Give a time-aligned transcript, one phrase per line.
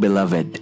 [0.00, 0.60] Beloved.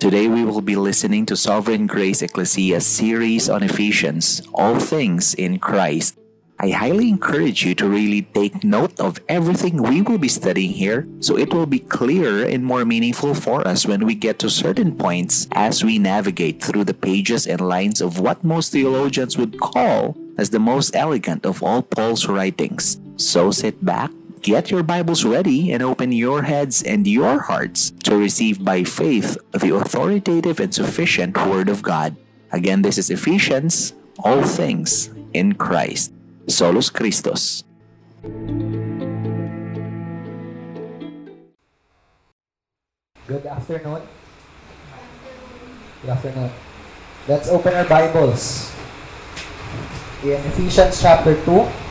[0.00, 5.58] Today we will be listening to Sovereign Grace Ecclesia's series on Ephesians, All Things in
[5.58, 6.18] Christ.
[6.58, 11.06] I highly encourage you to really take note of everything we will be studying here
[11.20, 14.96] so it will be clearer and more meaningful for us when we get to certain
[14.96, 20.16] points as we navigate through the pages and lines of what most theologians would call
[20.38, 23.00] as the most elegant of all Paul's writings.
[23.16, 24.10] So sit back,
[24.46, 29.36] Get your Bibles ready and open your heads and your hearts to receive by faith
[29.50, 32.14] the authoritative and sufficient Word of God.
[32.52, 36.14] Again, this is Ephesians, all things in Christ.
[36.46, 37.64] Solus Christus.
[43.26, 44.02] Good afternoon.
[46.02, 46.50] Good afternoon.
[47.26, 48.70] Let's open our Bibles
[50.22, 51.85] in Ephesians chapter 2.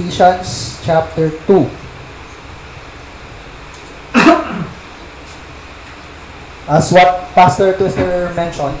[0.00, 1.60] Ephesians chapter 2.
[6.72, 8.80] As what Pastor Twister mentioned,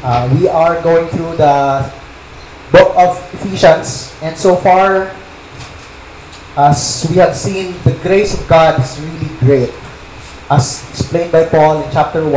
[0.00, 1.84] uh, we are going through the
[2.72, 5.12] book of Ephesians, and so far,
[6.56, 9.74] as we have seen, the grace of God is really great.
[10.48, 12.32] As explained by Paul in chapter 1,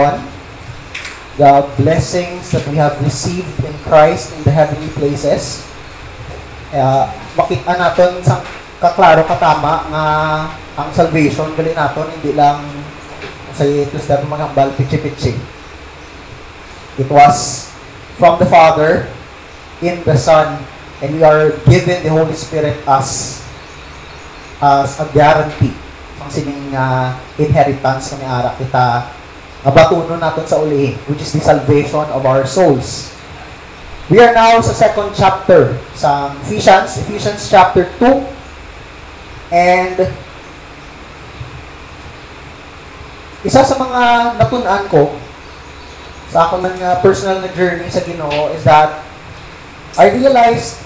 [1.39, 5.63] the blessings that we have received in Christ in the heavenly places.
[6.73, 7.05] Uh,
[7.37, 8.41] makita natin sa
[8.81, 10.05] kaklaro katama nga
[10.73, 12.65] ang salvation gali naton hindi lang
[13.53, 15.37] sa itos dapat magambal pichi-pichi.
[16.97, 17.69] It was
[18.17, 19.05] from the Father
[19.85, 20.65] in the Son
[21.05, 23.37] and we are given the Holy Spirit as
[24.57, 25.77] as a guarantee
[26.17, 29.13] ang sining uh, inheritance ng ara kita
[29.61, 33.12] nga batunon naton sa uli which is the salvation of our souls.
[34.13, 38.21] We are now sa second chapter sa Ephesians, Ephesians chapter 2.
[39.49, 40.05] And
[43.41, 44.01] isa sa mga
[44.37, 45.17] natunan ko
[46.29, 49.01] sa ako ng personal na journey sa Ginoo is that
[49.97, 50.77] I realized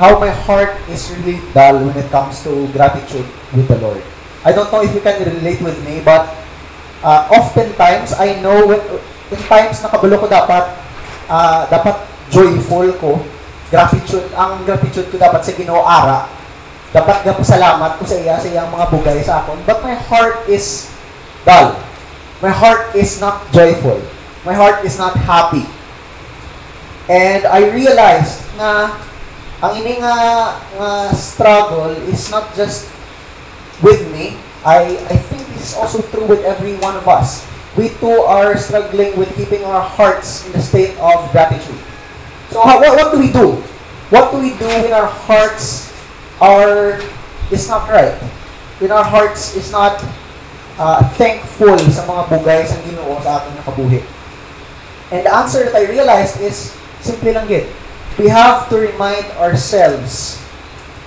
[0.00, 4.00] how my heart is really dull when it comes to gratitude with the Lord.
[4.48, 6.24] I don't know if you can relate with me, but
[7.04, 8.80] uh, oftentimes I know when,
[9.28, 10.81] in times na kabalo ko dapat
[11.32, 11.96] uh, dapat
[12.28, 13.12] joyful ko.
[13.72, 16.28] Gratitude, ang gratitude ko dapat sa Ginoo ara.
[16.92, 19.56] Dapat salamat ko sa iya sa iyang mga bugay sa akon.
[19.64, 20.92] But my heart is
[21.48, 21.80] dull.
[22.44, 23.96] My heart is not joyful.
[24.44, 25.64] My heart is not happy.
[27.08, 28.92] And I realized na
[29.64, 30.16] ang ini nga,
[30.76, 32.92] nga struggle is not just
[33.80, 34.36] with me.
[34.68, 37.46] I, I think this is also true with every one of us
[37.76, 41.78] we too are struggling with keeping our hearts in the state of gratitude.
[42.50, 43.56] So how, what, what do we do?
[44.12, 45.88] What do we do when our hearts
[46.40, 47.00] are
[47.50, 48.12] is not right?
[48.76, 50.04] When our hearts is not
[50.76, 54.04] uh, thankful sa mga bugay sa Ginoo sa ating nakabuhi?
[55.08, 57.72] And the answer that I realized is simple lang gid.
[58.20, 60.36] We have to remind ourselves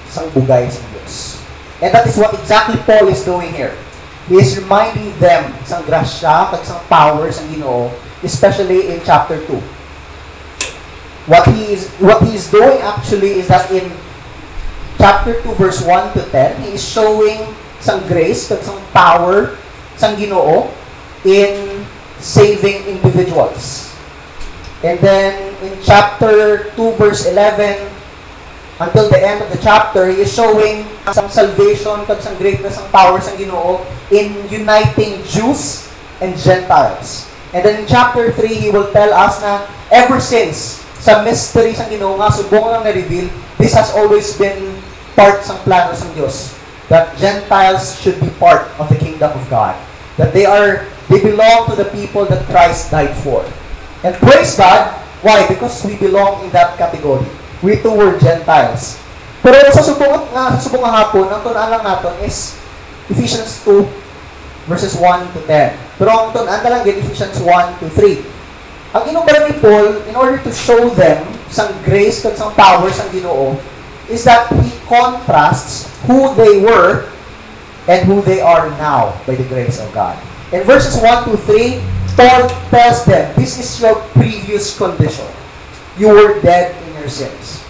[0.09, 1.45] sa bugay sa Diyos.
[1.85, 3.77] And that is what exactly Paul is doing here.
[4.25, 7.93] Is reminding them isang grasya, kag isang power sa Ginoo,
[8.25, 9.53] especially in chapter 2.
[11.29, 13.93] What he is what he is doing actually is that in
[14.97, 17.37] chapter 2 verse 1 to 10, he is showing
[17.77, 19.61] isang grace, kag isang power
[19.93, 20.73] sa Ginoo
[21.21, 21.85] in
[22.17, 23.93] saving individuals.
[24.81, 27.94] And then in chapter 2 verse 11
[28.79, 30.83] until the end of the chapter, he is showing
[31.15, 33.79] some salvation, kag some greatness ang power sang Ginoo
[34.11, 35.87] in uniting Jews
[36.19, 37.31] and Gentiles.
[37.55, 39.63] And then in chapter 3, he will tell us na
[39.95, 44.75] ever since sa mystery sang Ginoo nga subong lang na-reveal, this has always been
[45.15, 46.51] part sang plano sang Dios
[46.91, 49.73] that Gentiles should be part of the kingdom of God.
[50.19, 53.47] That they are they belong to the people that Christ died for.
[54.03, 54.91] And praise God,
[55.23, 55.47] why?
[55.47, 57.25] Because we belong in that category
[57.65, 59.01] we too were Gentiles.
[59.41, 62.53] Pero sa subong nga sa subong hapon, ang tunan lang naton is
[63.09, 65.73] Ephesians 2 verses 1 to 10.
[65.97, 68.21] Pero ang tunan na lang gid Ephesians 1 to 3.
[68.95, 73.09] Ang inubara ni Paul in order to show them sang grace kag sang power sang
[73.09, 73.57] Ginoo
[74.09, 77.09] is that he contrasts who they were
[77.89, 80.17] and who they are now by the grace of God.
[80.53, 81.81] In verses 1 to 3,
[82.13, 85.27] Paul tells them, this is your previous condition.
[85.97, 86.73] You were dead
[87.05, 87.61] your sins.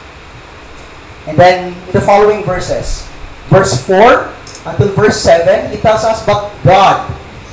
[1.27, 3.03] And then, in the following verses,
[3.51, 4.31] verse 4
[4.71, 7.03] until verse 7, it tells us, But God,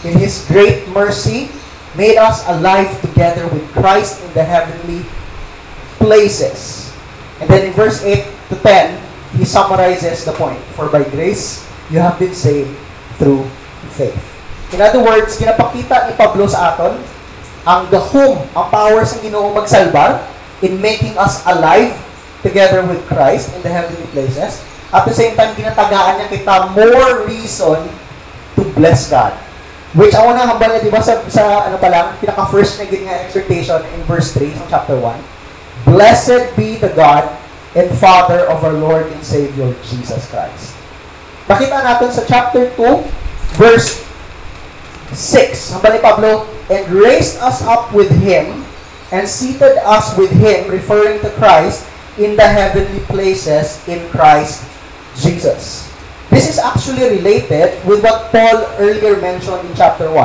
[0.07, 1.51] in His great mercy,
[1.99, 5.03] made us alive together with Christ in the heavenly
[5.99, 6.95] places.
[7.43, 8.23] And then in verse 8
[8.55, 9.03] to 10,
[9.37, 10.61] he summarizes the point.
[10.79, 12.71] For by grace you have been saved
[13.19, 13.45] through
[13.99, 14.17] faith.
[14.73, 16.97] In other words, kinapakita ni Pablo sa aton
[17.69, 20.32] ang the whom, ang power sa Ginoo magsalba
[20.63, 21.93] in making us alive
[22.43, 24.63] together with Christ in the heavenly places.
[24.95, 27.87] At the same time, ginatagaan niya kita more reason
[28.59, 29.35] to bless God.
[29.93, 33.29] Which ako na hambal na, di ba, sa, sa ano pa lang, pinaka-first na nga
[33.29, 35.17] exhortation in verse 3 sa chapter 1.
[35.85, 37.29] Blessed be the God
[37.77, 40.77] and Father of our Lord and Savior Jesus Christ.
[41.49, 43.05] Nakita natin sa chapter 2,
[43.61, 44.01] verse
[45.13, 45.77] 6.
[45.77, 48.62] Hambal ni Pablo, and raised us up with Him
[49.13, 51.87] and seated us with Him, referring to Christ,
[52.19, 54.65] in the heavenly places in Christ
[55.17, 55.89] Jesus.
[56.29, 60.17] This is actually related with what Paul earlier mentioned in chapter 1.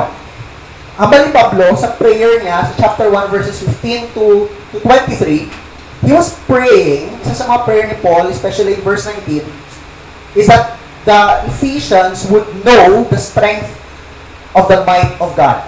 [0.98, 5.46] Hambal ni Pablo, sa prayer niya, sa chapter 1, verses 15 to, to 23,
[6.02, 9.44] he was praying, isa sa mga prayer ni Paul, especially in verse 19,
[10.34, 10.74] is that
[11.06, 13.68] the Ephesians would know the strength
[14.58, 15.62] of the might of God,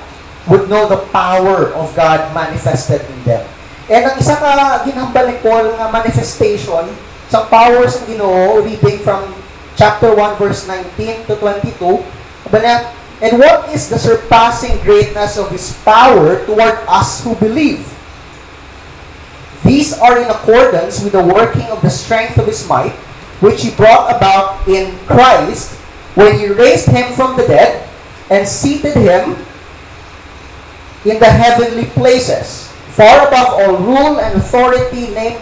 [0.48, 3.44] would know the power of God manifested in them.
[3.90, 6.88] And ang isa ka ginhambal ni Paul nga manifestation
[7.26, 9.34] sa powers ng Ginoo reading from
[9.75, 12.02] chapter 1 verse 19 to 22
[12.58, 12.90] niya,
[13.20, 17.82] and what is the surpassing greatness of his power toward us who believe
[19.62, 22.96] these are in accordance with the working of the strength of his might
[23.44, 25.76] which he brought about in Christ
[26.14, 27.87] when he raised him from the dead
[28.31, 29.37] and seated him
[31.05, 35.41] in the heavenly places far above all rule and authority name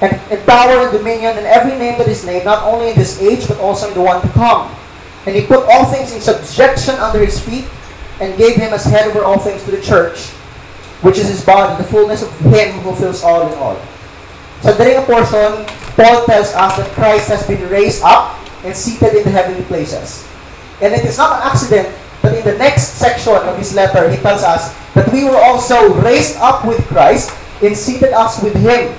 [0.00, 3.20] and, and power and dominion and every name that is named, not only in this
[3.20, 4.74] age, but also in the one to come.
[5.26, 7.66] And he put all things in subjection under his feet,
[8.20, 10.28] and gave him as head over all things to the church,
[11.00, 13.80] which is his body, the fullness of him who fills all in all.
[14.60, 15.64] So during a portion,
[15.96, 20.28] Paul tells us that Christ has been raised up and seated in the heavenly places.
[20.82, 21.88] And it is not an accident
[22.22, 25.94] that in the next section of his letter, he tells us that we were also
[26.00, 27.32] raised up with Christ
[27.62, 28.92] and seated us with him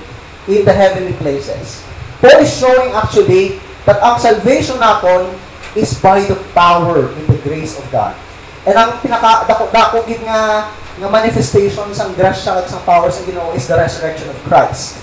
[0.48, 1.82] in the heavenly places.
[2.20, 5.34] Paul is showing actually that ang salvation naton
[5.74, 8.14] is by the power and the grace of God.
[8.62, 10.70] And ang pinaka dako dako gid nga
[11.02, 15.02] nga manifestation sang grasya at sang power sa Ginoo is the resurrection of Christ.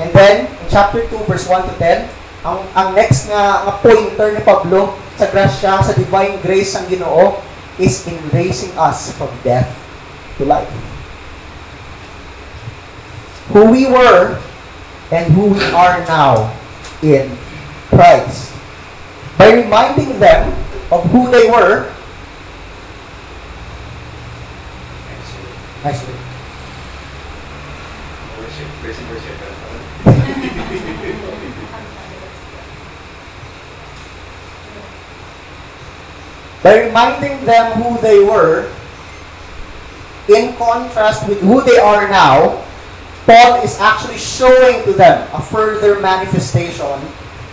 [0.00, 2.08] And then in chapter 2 verse 1 to 10,
[2.40, 7.36] ang ang next nga nga pointer ni Pablo sa grasya sa divine grace sang Ginoo
[7.76, 9.68] is in raising us from death
[10.40, 10.68] to life.
[13.52, 14.40] Who we were
[15.12, 16.54] and who we are now
[17.04, 17.28] in
[17.92, 18.56] Christ.
[19.36, 20.52] By reminding them
[20.92, 21.92] of who they were,
[25.80, 26.20] Nice word.
[28.36, 29.40] Worship, praise and worship.
[36.62, 38.68] By reminding them who they were,
[40.28, 42.62] in contrast with who they are now,
[43.26, 47.00] Paul is actually showing to them a further manifestation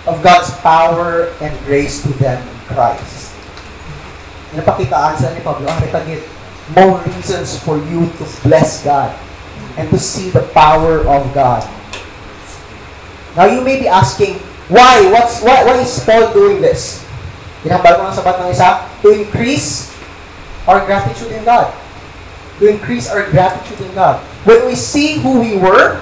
[0.06, 3.36] of God's power and grace to them in Christ.
[4.56, 6.24] Napakitaan sa ni Pablo, ang retagit,
[6.76, 9.16] more reasons for you to bless God
[9.80, 11.64] and to see the power of God.
[13.36, 15.08] Now you may be asking, why?
[15.12, 17.07] What's why, why is Paul doing this?
[17.68, 19.92] Hinambal ko ng sabat ng isa, to increase
[20.64, 21.76] our gratitude in God.
[22.64, 24.24] To increase our gratitude in God.
[24.48, 26.00] When we see who we were,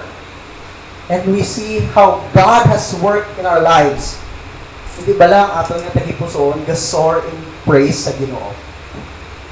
[1.10, 4.22] and we see how God has worked in our lives,
[5.02, 8.54] hindi ba lang ato nga tagipusoon, gasor in praise sa Ginoo.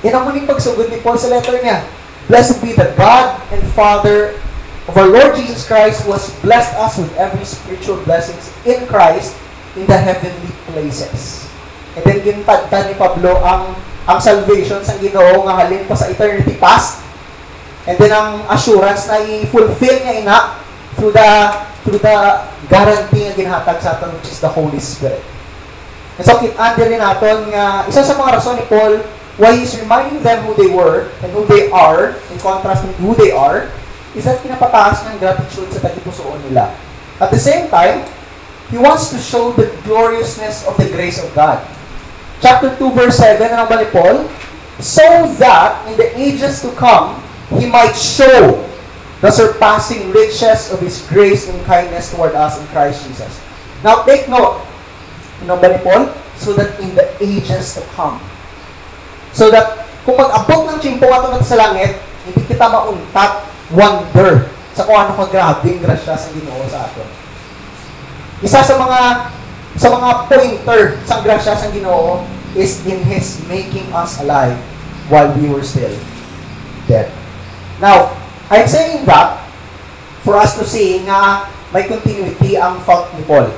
[0.05, 1.83] Yan ang muling pagsugod ni Paul sa letter niya.
[2.31, 4.39] Blessed be the God and Father
[4.87, 9.35] of our Lord Jesus Christ who has blessed us with every spiritual blessings in Christ
[9.75, 11.42] in the heavenly places.
[11.93, 16.59] And then gintadta ni Pablo ang ang salvation sa Ginoo nga halin pa sa eternity
[16.59, 16.99] past.
[17.87, 20.37] And then ang assurance na i-fulfill niya ina
[20.97, 21.29] through the
[21.83, 22.15] through the
[22.71, 25.21] guarantee nga ginhatag sa aton which is the Holy Spirit.
[26.17, 29.03] And so kitaan din naton nga isa sa mga rason ni Paul
[29.37, 33.17] why he's reminding them who they were and who they are in contrast with who
[33.17, 33.69] they are
[34.13, 36.69] is that pinapataas ng gratitude sa tagipusoon nila.
[37.17, 38.05] At the same time,
[38.69, 41.61] he wants to show the gloriousness of the grace of God
[42.41, 44.25] chapter 2, verse 7, ano ba ni Paul?
[44.81, 45.03] So
[45.37, 47.21] that in the ages to come,
[47.53, 48.57] He might show
[49.21, 53.39] the surpassing riches of His grace and kindness toward us in Christ Jesus.
[53.85, 54.63] Now, take note,
[55.45, 56.09] ano ba ni Paul?
[56.39, 58.17] So that in the ages to come.
[59.35, 64.97] So that, kung mag-abot ng chimpo ato sa langit, hindi kita mauntat, wonder, sa kung
[64.97, 67.09] ano ka grabing grasya sa ginoo sa aton.
[68.41, 68.99] Isa sa mga
[69.77, 72.21] sa mga pointer sa grasya sa Ginoo
[72.53, 74.57] is in His making us alive
[75.09, 75.93] while we were still
[76.85, 77.09] dead.
[77.81, 78.13] Now,
[78.53, 79.41] I'm saying that
[80.21, 83.49] for us to see nga may continuity ang thought ni Paul.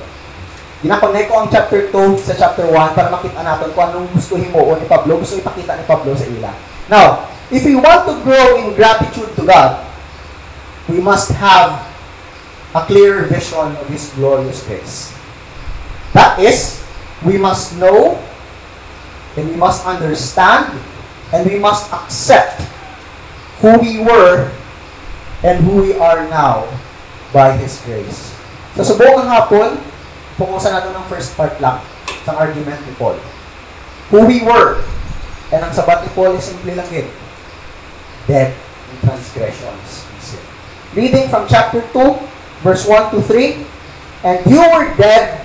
[0.86, 4.80] Ginakonect ko ang chapter 2 sa chapter 1 para makita natin kung anong gusto himuon
[4.80, 6.52] ni Pablo, gusto ipakita ni Pablo sa ila.
[6.88, 7.06] Now,
[7.50, 9.84] if we want to grow in gratitude to God,
[10.88, 11.82] we must have
[12.78, 15.15] a clear vision of His glorious grace.
[16.16, 16.80] That is,
[17.28, 18.16] we must know
[19.36, 20.72] and we must understand
[21.36, 22.64] and we must accept
[23.60, 24.48] who we were
[25.44, 26.64] and who we are now
[27.36, 28.32] by His grace.
[28.80, 29.76] So, subukang hapon,
[30.40, 31.84] pukusan natin ng first part lang
[32.24, 33.20] sa argument ni Paul.
[34.16, 34.80] Who we were.
[35.52, 37.08] And ang sabat ni Paul is simple lang yun.
[38.26, 38.56] Dead
[38.92, 40.08] in transgressions.
[40.96, 43.68] Reading from chapter 2, verse 1 to 3.
[44.24, 45.45] And you were dead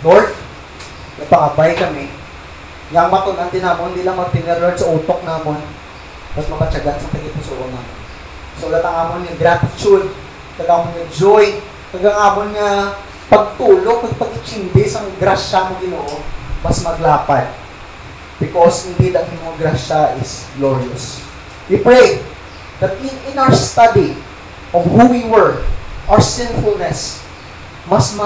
[0.00, 0.32] Lord,
[1.20, 2.08] napakabay kami.
[2.90, 5.60] Yang matunan din namon, hindi lang magtinarod sa utok namon,
[6.34, 7.98] at makatsagan sa tagipusoon namon.
[8.56, 10.08] So, latang amon yung gratitude,
[10.56, 11.46] tagamon yung joy,
[11.92, 12.96] tagang amon nga
[13.28, 16.16] pagtulog, at pag-ichindi sa grasya mo ginoo,
[16.64, 17.52] mas maglapad.
[18.40, 21.20] Because indeed, ang imong grasya is glorious.
[21.68, 22.24] We pray
[22.80, 24.16] that in, in our study
[24.72, 25.60] of who we were,
[26.08, 27.20] our sinfulness,
[27.84, 28.16] mas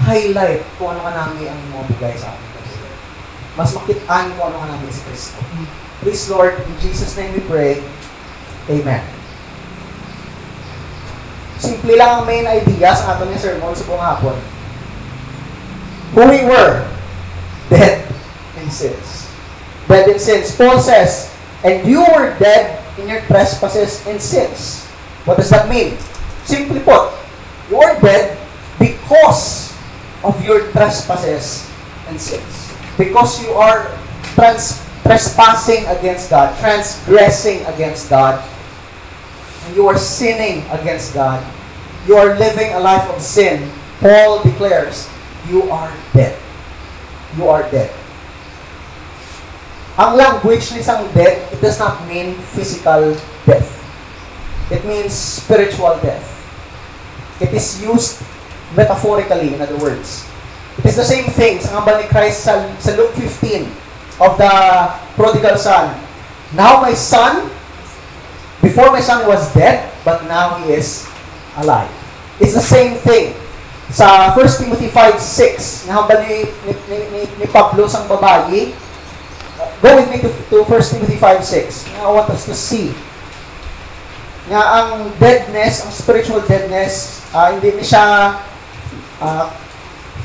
[0.00, 2.48] ma-highlight kung ano ka namin ang mga bigay sa atin.
[3.52, 5.36] Mas makitaan kung ano ka namin si Kristo.
[6.00, 7.84] Please, Lord, in Jesus' name we pray.
[8.72, 9.04] Amen.
[11.60, 14.36] Simple lang ang main idea sa ato ni sermon sa buong hapon.
[16.16, 16.88] Who we were,
[17.68, 18.08] dead
[18.56, 19.28] in sins.
[19.84, 20.56] Dead in sins.
[20.56, 21.28] Paul says,
[21.60, 24.88] and you were dead in your trespasses and sins.
[25.28, 26.00] What does that mean?
[26.48, 27.12] Simply put,
[27.68, 28.40] you are dead
[28.80, 29.69] because
[30.22, 31.68] of your trespasses
[32.08, 32.72] and sins.
[32.96, 33.88] Because you are
[34.36, 38.38] trans trespassing against God, transgressing against God,
[39.66, 41.40] and you are sinning against God,
[42.06, 45.08] you are living a life of sin, Paul declares,
[45.48, 46.36] you are dead.
[47.36, 47.90] You are dead.
[50.00, 53.12] Ang language ni isang death, it does not mean physical
[53.44, 53.68] death.
[54.72, 56.24] It means spiritual death.
[57.42, 58.22] It is used
[58.76, 60.26] metaphorically, in other words.
[60.78, 63.68] It is the same thing sa ngambal ni Christ sa, sa Luke 15
[64.22, 64.54] of the
[65.18, 65.92] prodigal son.
[66.56, 67.52] Now my son,
[68.64, 71.04] before my son was dead, but now he is
[71.60, 71.90] alive.
[72.40, 73.36] It's the same thing.
[73.90, 78.72] Sa 1 Timothy 5.6, ngambal ni, ni, ni, ni Pablo sang babayi,
[79.82, 81.90] go with me to, to 1 Timothy 5.6.
[81.98, 82.94] I want us to see
[84.50, 88.34] nga ang deadness, ang spiritual deadness, uh, hindi ni siya
[89.20, 89.52] uh,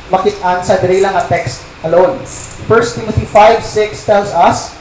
[0.10, 2.18] makitaan sa diri lang nga text alone.
[2.66, 4.74] 1 Timothy 5:6 tells us,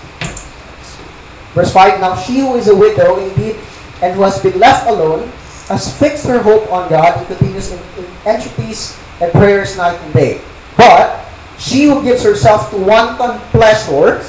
[1.53, 3.61] verse 5, Now she who is a widow indeed
[4.01, 5.29] and who has been left alone
[5.69, 10.13] has fixed her hope on God and continues in, in entreaties and prayers night and
[10.13, 10.41] day.
[10.77, 11.25] But
[11.57, 14.21] she who gives herself to wanton pleasure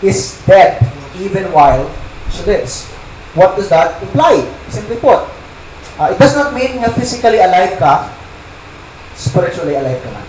[0.00, 0.80] is dead
[1.20, 1.92] even while
[2.32, 2.88] she lives.
[3.36, 4.44] What does that imply?
[4.68, 5.28] Simply put,
[6.00, 8.08] uh, it does not mean nga physically alive ka,
[9.14, 10.26] spiritually alive ka man.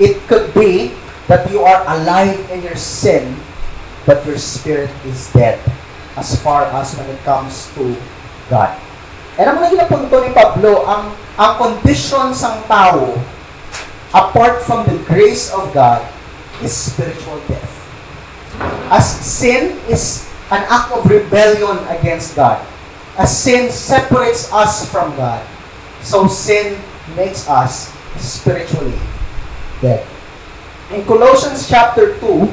[0.00, 0.96] It could be
[1.28, 3.36] that you are alive in your sin,
[4.04, 5.60] but your spirit is dead
[6.16, 7.96] as far as when it comes to
[8.50, 8.76] God.
[9.40, 13.16] And ang mga punto ni Pablo, ang, ang condition sang tao,
[14.12, 16.04] apart from the grace of God,
[16.60, 17.72] is spiritual death.
[18.92, 22.60] As sin is an act of rebellion against God.
[23.16, 25.40] As sin separates us from God,
[26.04, 26.76] so sin
[27.16, 28.98] makes us spiritually
[29.80, 30.06] dead.
[30.90, 32.46] In Colossians chapter 2,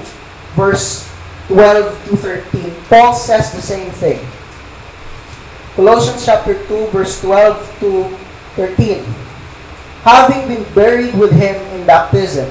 [0.56, 1.08] verse
[1.48, 4.20] 12 to 13, Paul says the same thing.
[5.76, 8.18] Colossians chapter 2, verse 12 to
[8.56, 9.04] 13.
[10.04, 12.48] Having been buried with him in baptism,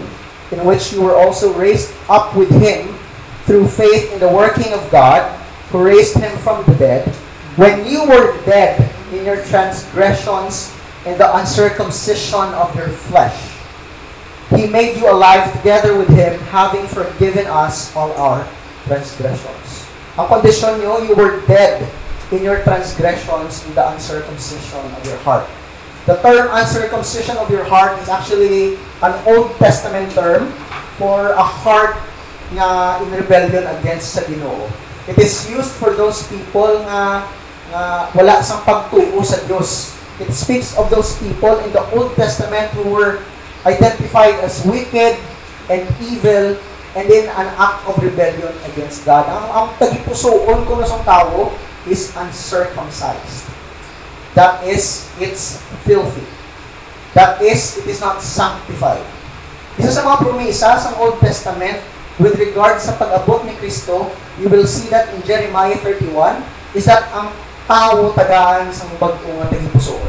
[0.53, 2.95] in which you were also raised up with him
[3.45, 5.25] through faith in the working of God,
[5.71, 7.09] who raised him from the dead,
[7.57, 8.81] when you were dead
[9.13, 10.73] in your transgressions
[11.07, 13.37] and the uncircumcision of your flesh.
[14.55, 18.49] He made you alive together with Him, having forgiven us all our
[18.89, 19.85] transgressions.
[20.17, 21.85] Ang kondisyon nyo, you were dead
[22.33, 25.45] in your transgressions in the uncircumcision of your heart.
[26.09, 30.49] The term uncircumcision of your heart is actually an Old Testament term
[30.97, 32.01] for a heart
[32.57, 34.73] nga in rebellion against sa Ginoo.
[35.05, 37.29] It is used for those people nga,
[37.69, 37.83] nga
[38.17, 39.98] wala sang pagtuo sa Dios.
[40.19, 43.23] It speaks of those people in the Old Testament who were
[43.63, 45.15] identified as wicked
[45.71, 46.59] and evil
[46.99, 49.31] and then an act of rebellion against God.
[49.31, 51.55] Ang, ang tagipusoon ko na sa tao
[51.87, 53.47] is uncircumcised.
[54.35, 56.27] That is, it's filthy.
[57.15, 59.05] That is, it is not sanctified.
[59.79, 61.79] Isa sa mga promesa sa Old Testament
[62.19, 64.11] with regard sa pag-abot ni Kristo,
[64.43, 66.43] you will see that in Jeremiah 31,
[66.75, 67.31] is that ang
[67.69, 70.09] tao tagaan sa bagong nga tagipusoon.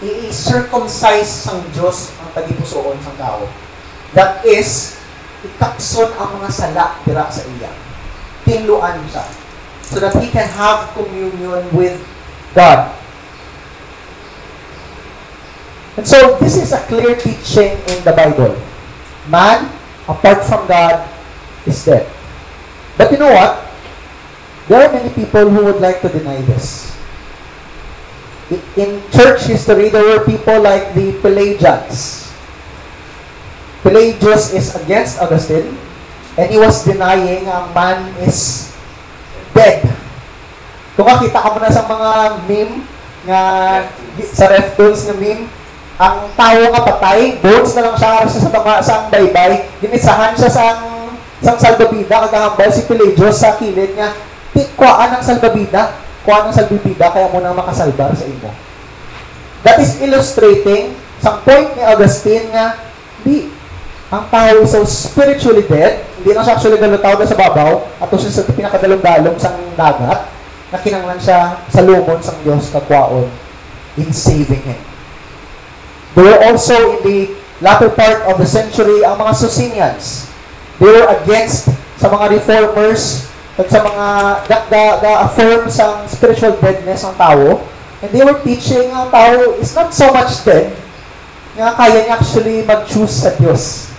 [0.00, 3.44] I-circumcise sang Diyos ang tagipusoon sang tao.
[4.16, 4.96] That is,
[5.44, 7.68] ikakson ang mga sala dira sa iya.
[8.48, 9.28] Tinluan siya.
[9.84, 12.00] So that he can have communion with
[12.56, 12.96] God.
[16.00, 18.56] And so, this is a clear teaching in the Bible.
[19.28, 19.68] Man,
[20.08, 21.04] apart from God,
[21.66, 22.08] is dead.
[22.96, 23.69] But you know what?
[24.70, 26.94] There are many people who would like to deny this.
[28.78, 32.30] In church history, there were people like the Pelagians.
[33.82, 35.74] Pelagius is against Augustine,
[36.38, 38.70] and he was denying a man is
[39.58, 39.82] dead.
[40.94, 42.10] Kung makita ka mo na sa mga
[42.46, 42.86] meme
[43.26, 43.40] nga
[44.22, 45.50] sa ref tools nga meme,
[45.98, 50.46] ang tao nga patay, bones na lang siya sa sa tama sang baybay, ginisahan siya
[50.46, 51.10] sang
[51.42, 54.29] sang salbabida kagahambal si Pelagius sa kilid niya.
[54.56, 55.94] Ti kuan ang salbabida,
[56.26, 58.50] kuan ang salbabida kaya mo nang makasalbar sa imo.
[59.62, 62.80] That is illustrating sa point ni Augustine nga
[63.20, 63.52] di
[64.10, 68.42] ang tao so spiritually dead, hindi na siya actually galutaw na sa babaw, ato siya
[68.42, 70.26] sa pinakadalong-dalong sang dagat,
[70.74, 73.30] na kinanglan siya sa lumon sang Diyos kakwaon
[73.94, 74.80] in saving him.
[76.18, 77.18] They were also in the
[77.62, 80.26] latter part of the century ang mga Socinians.
[80.82, 81.70] They were against
[82.02, 83.29] sa mga reformers
[83.60, 84.06] at sa mga
[85.04, 87.60] ga-affirm sa spiritual deadness ng tao.
[88.00, 90.72] And they were teaching ang tao is not so much dead,
[91.52, 93.92] nga kaya niya actually mag-choose sa Diyos.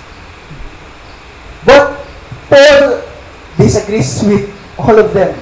[1.61, 2.01] But
[2.49, 3.05] Paul
[3.61, 4.49] disagrees with
[4.81, 5.37] all of them.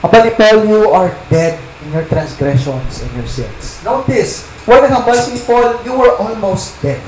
[0.00, 3.84] Aba ni Paul, you are dead in your transgressions and your sins.
[3.84, 7.04] Notice, when nagambal si Paul, you were almost dead.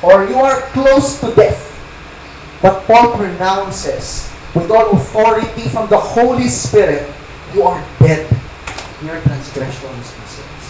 [0.00, 1.68] Or you are close to death.
[2.64, 7.06] But Paul pronounces, with all authority from the Holy Spirit,
[7.54, 8.26] you are dead
[9.00, 10.64] in your transgressions and sins.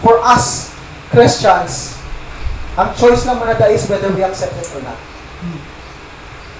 [0.00, 0.72] For us,
[1.12, 1.96] Christians,
[2.76, 5.00] ang choice lang manada is whether we accept it or not.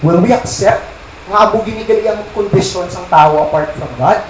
[0.04, 0.84] Will we accept
[1.26, 4.20] nga abo ginigali ang conditions ng tao apart from God?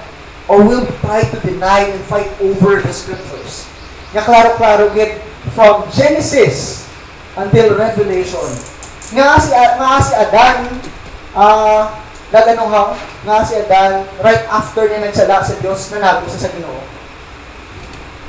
[0.47, 3.67] Or will we try to deny and fight over the scriptures?
[4.15, 5.19] Nga klaro-klaro get
[5.59, 6.87] from Genesis
[7.35, 8.47] until Revelation.
[9.11, 10.59] Nga si, nga si Adan,
[11.35, 16.51] ah, uh, naganuhaw, nga si Adan, right after niya nagsala sa Diyos, nanago sa sa
[16.51, 16.83] Ginoo.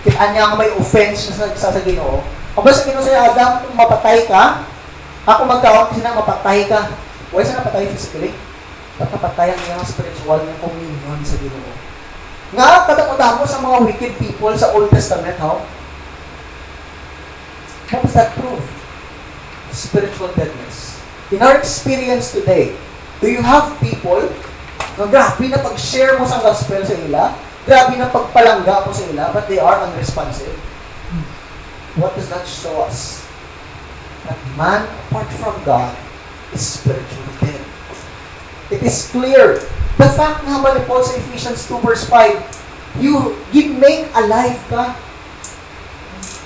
[0.06, 2.22] Kitaan niya nga may offense sa, sa, sa Ginoo.
[2.54, 4.66] Aba sa Ginoo sa Adam, kung mapatay ka,
[5.26, 6.94] ako magkawag sila, mapatay ka.
[7.34, 8.32] Why sa napatay physically?
[8.96, 11.72] Ba't napatay ang iyong spiritual ng communion sa Ginoo?
[12.56, 15.60] Nga, kadamodamo sa mga wicked people sa Old Testament, how?
[17.92, 18.64] What does that prove?
[19.72, 20.96] Spiritual deadness.
[21.32, 22.72] In our experience today,
[23.22, 24.22] do you have people
[24.98, 27.34] na grabe na pag-share mo sa gospel sa ila,
[27.66, 30.54] grabe na pagpalangga mo sa ila, but they are unresponsive?
[31.98, 33.26] What does that show us?
[34.30, 35.94] That man, apart from God,
[36.54, 37.64] is spiritually dead.
[38.70, 39.66] It is clear.
[39.98, 44.62] The fact nga ba ni Paul sa Ephesians 2 verse 5, you, you make alive
[44.70, 44.94] ka.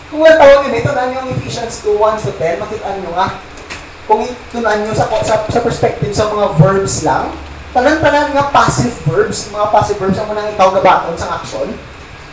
[0.07, 3.27] Kung wala tawag yun, ito na yung Ephesians 2, 1 to 10, makita nyo nga,
[4.09, 7.29] kung itunan nyo sa, sa, sa perspective sa mga verbs lang,
[7.71, 11.69] tanan-tanan nga passive verbs, mga passive verbs ang munang ikaw gabaton sa action,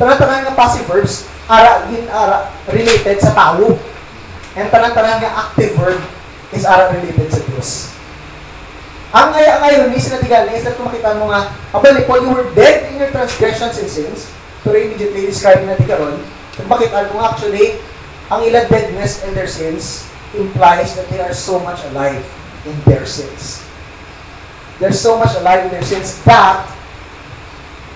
[0.01, 3.77] tanan-tanan nga passive verbs, ara, yun, ara, related sa tao.
[4.59, 6.01] And tanan-tanan nga active verb
[6.51, 7.95] is ara related sa Diyos.
[9.09, 12.33] Ang ay ang irony sa natigal is that kung makita mo nga, abali Paul, you
[12.35, 14.29] were dead in your transgressions and sins,
[14.61, 16.21] pero immediately describe na karon,
[16.59, 17.81] kung makita mo actually,
[18.29, 20.05] ang ilang deadness and their sins
[20.37, 22.25] implies that they are so much alive
[22.67, 23.65] in their sins.
[24.79, 26.69] They're so much alive in their sins that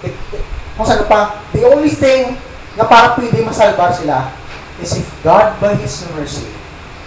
[0.03, 2.35] it, it, kung saan pa, the only thing
[2.75, 4.33] na para pwede masalbar sila
[4.81, 6.49] is if God, by His mercy,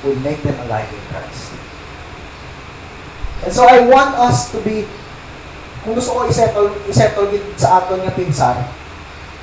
[0.05, 1.51] will make them alive in Christ.
[3.43, 4.88] And so I want us to be,
[5.83, 8.57] kung gusto ko isettle, isettle sa aton nga pinsan,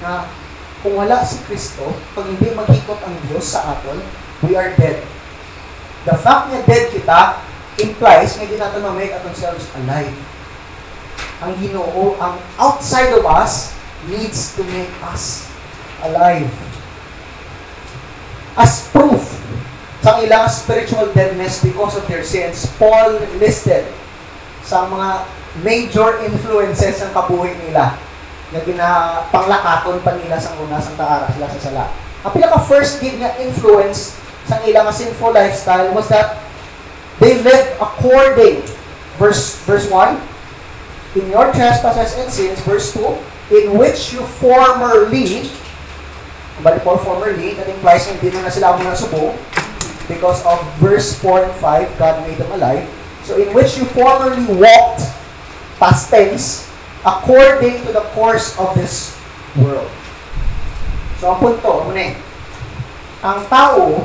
[0.01, 0.27] na
[0.81, 4.01] kung wala si Kristo, pag hindi magikot ang Diyos sa aton,
[4.42, 4.99] we are dead.
[6.03, 7.38] The fact na dead kita
[7.79, 10.15] implies nga hindi natin ma-make ourselves alive.
[11.43, 13.75] Ang ginoo, ang outside of us
[14.11, 15.47] needs to make us
[16.03, 16.51] alive.
[18.59, 19.23] As proof
[20.03, 23.87] sa ilang spiritual deadness because of their sins, Paul listed
[24.67, 25.23] sa mga
[25.62, 27.95] major influences ng kabuhay nila
[28.53, 31.85] na ginapanglakaton pa nila sa una sa taara sila sa sala.
[32.27, 36.39] Ang pinaka first gig nga influence sa ilang sinful lifestyle was that
[37.23, 38.63] they lived according
[39.17, 40.19] verse verse 1
[41.19, 43.05] in your trespasses and sins verse 2
[43.53, 45.47] in which you formerly
[46.63, 49.35] balik po formerly that implies hindi na sila muna subo
[50.09, 52.89] because of verse 4 and 5, God made them alive.
[53.25, 55.07] So in which you formerly walked,
[55.79, 56.69] past tense,
[57.07, 59.17] according to the course of this
[59.57, 59.91] world.
[61.19, 62.19] So ang punto, muna
[63.23, 64.03] ang tao,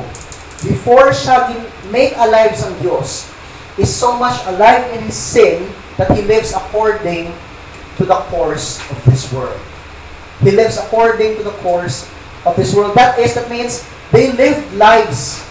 [0.64, 1.54] before siya
[1.90, 3.30] make alive sa Diyos,
[3.78, 7.30] is so much alive in his sin that he lives according
[7.96, 9.58] to the course of this world.
[10.42, 12.06] He lives according to the course
[12.46, 12.94] of this world.
[12.94, 15.42] That is, that means they live lives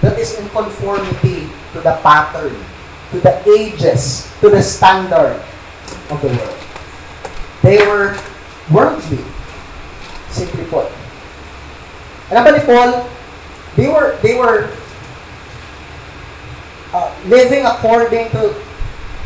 [0.00, 2.56] that is in conformity to the pattern,
[3.12, 5.40] to the ages, to the standard
[6.12, 6.60] of the world.
[7.64, 8.16] They were
[8.68, 9.24] worldly,
[10.28, 10.92] simply put.
[12.28, 13.08] Alam ba ni Paul,
[13.76, 14.70] they were, they were
[16.94, 18.54] uh, living according to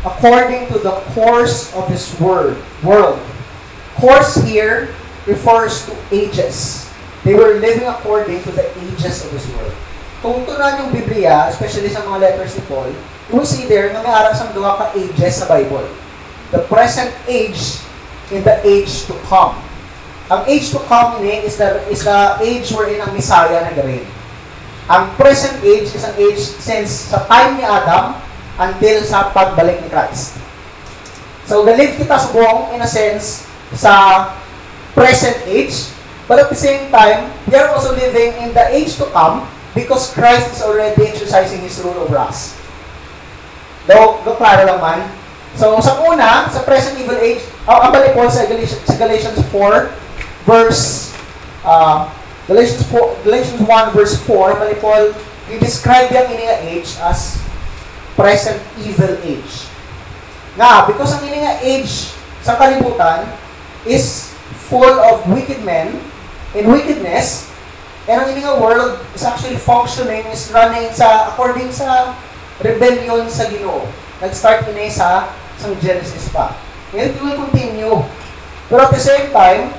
[0.05, 2.55] according to the course of this world.
[2.83, 3.19] World.
[3.99, 4.95] Course here
[5.27, 6.87] refers to ages.
[7.23, 9.75] They were living according to the ages of this world.
[10.23, 12.91] Kung tunan yung Biblia, especially sa mga letters ni Paul,
[13.31, 15.83] you will see there na may aral sa duha ka ages sa Bible.
[16.51, 17.79] The present age
[18.31, 19.55] in the age to come.
[20.31, 24.05] Ang age to come ni is the, is the age wherein ang Messiah nag-reign.
[24.89, 28.17] Ang present age is ang age since sa time ni Adam
[28.57, 30.35] until sa pagbalik ni Christ.
[31.45, 34.25] So, galive kita sa buong, in a sense, sa
[34.97, 35.93] present age,
[36.25, 40.13] but at the same time, we are also living in the age to come Because
[40.13, 42.57] Christ is already exercising His rule over us.
[43.85, 44.99] Do, do klaro lang man.
[45.53, 49.37] So, sa una, sa present evil age, oh, ang balik po sa Galatians, sa Galatians
[49.53, 49.93] 4,
[50.45, 51.13] verse,
[51.65, 52.09] uh,
[52.49, 54.89] Galatians, 4, Galatians 1, verse 4, balik po,
[55.53, 57.37] i-describe yung ininga age as
[58.17, 59.69] present evil age.
[60.57, 62.09] Nga, because ang ininga age
[62.41, 63.29] sa kalibutan
[63.85, 64.33] is
[64.65, 65.93] full of wicked men
[66.57, 67.49] and wickedness,
[68.09, 72.17] And ang ininga world is actually functioning, is running sa, according sa
[72.57, 73.85] rebellion sa Ginoo.
[74.17, 75.29] Nag-start ini sa
[75.61, 76.57] sa Genesis pa.
[76.97, 78.01] And it will continue.
[78.65, 79.69] Pero at the same time,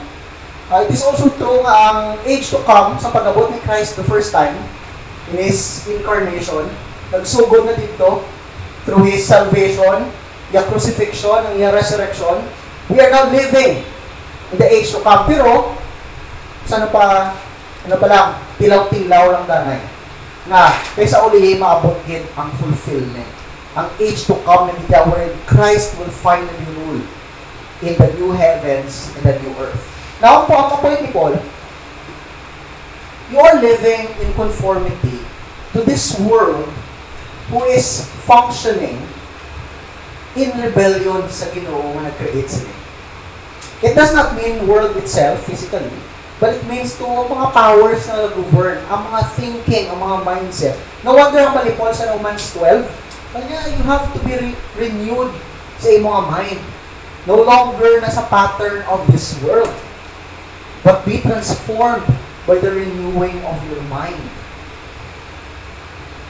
[0.70, 4.06] uh, it is also true nga ang age to come sa pag-abot ni Christ the
[4.06, 4.54] first time
[5.34, 6.70] in His incarnation,
[7.10, 8.22] nagsugod na dito
[8.86, 10.10] through His salvation,
[10.54, 12.42] the crucifixion, and the resurrection.
[12.90, 13.86] We are now living
[14.50, 15.26] in the age to come.
[15.30, 15.78] Pero,
[16.66, 17.34] sana pa
[17.86, 18.28] ano pa lang,
[18.58, 19.80] tilaw-tilaw lang danay.
[20.50, 20.64] Nga,
[20.98, 23.28] kaysa uli maabot gid ang fulfillment.
[23.78, 27.02] Ang age to come na kita where Christ will finally rule
[27.80, 29.99] in the new heavens and the new earth.
[30.20, 31.40] Now, po ang point ni Paul,
[33.32, 35.24] you are living in conformity
[35.72, 36.68] to this world
[37.48, 39.00] who is functioning
[40.36, 42.74] in rebellion sa ginoo nga nag-create sila.
[43.80, 45.88] It does not mean world itself physically,
[46.40, 50.76] But it means to mga powers na govern, ang mga thinking, ang mga mindset.
[51.04, 52.88] No wonder ang malipol sa Romans 12,
[53.36, 55.36] kanya you have to be re- renewed
[55.76, 56.60] sa mga mind.
[57.28, 59.68] No longer na sa pattern of this world,
[60.82, 62.06] but be transformed
[62.48, 64.20] by the renewing of your mind.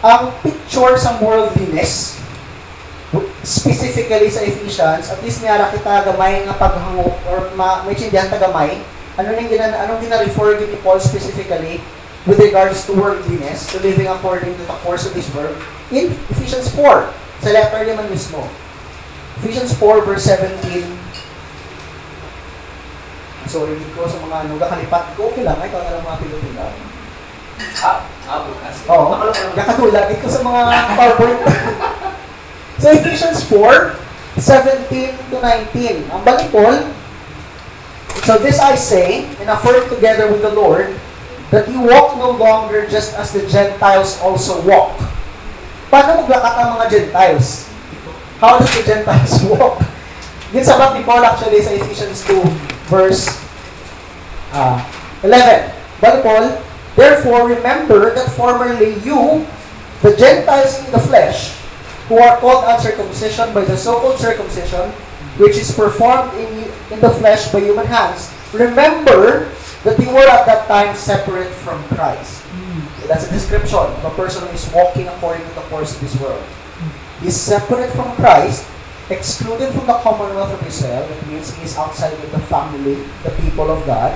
[0.00, 2.18] Ang picture sa worldliness,
[3.44, 8.80] specifically sa Ephesians, at least niyara kita gamay nga paghangop or ma, may sindihan tagamay,
[9.20, 11.82] ano nang gina, anong gina-refer ni Paul specifically
[12.24, 15.56] with regards to worldliness, to living according to the course of this world?
[15.92, 17.10] In Ephesians 4,
[17.40, 18.44] sa letter naman mismo.
[19.40, 20.84] Ephesians 4 verse 17.
[23.50, 26.66] Sorry ko sa mga ano, kakalipat ko, okay lang, ikaw na lang mga pilotila.
[27.82, 27.98] Ah,
[28.30, 28.76] ah, bukas.
[28.86, 29.10] Oo,
[29.58, 30.60] kakatulad dito sa mga
[30.94, 31.40] PowerPoint.
[32.78, 33.98] so Ephesians 4,
[34.38, 36.14] 17 to 19.
[36.14, 36.78] Ang balik Paul,
[38.22, 40.94] So this I say, and affirm together with the Lord,
[41.50, 44.94] that you walk no longer just as the Gentiles also walk.
[45.90, 47.66] Paano maglakat ang mga Gentiles?
[48.38, 49.82] How does the Gentiles walk?
[50.54, 53.30] Yun sabat ni Paul actually sa Ephesians 2 verse
[54.52, 54.82] uh,
[55.22, 55.70] 11.
[56.00, 56.62] But Paul,
[56.96, 59.46] therefore remember that formerly you,
[60.02, 61.56] the Gentiles in the flesh,
[62.08, 64.90] who are called uncircumcision by the so-called circumcision,
[65.38, 69.48] which is performed in, in the flesh by human hands, remember
[69.84, 72.42] that you were at that time separate from Christ.
[73.06, 76.14] That's a description of a person who is walking according to the course of this
[76.20, 76.44] world.
[77.20, 78.66] He's separate from Christ,
[79.10, 83.30] excluded from the commonwealth of Israel, it means he is outside of the family, the
[83.42, 84.14] people of God,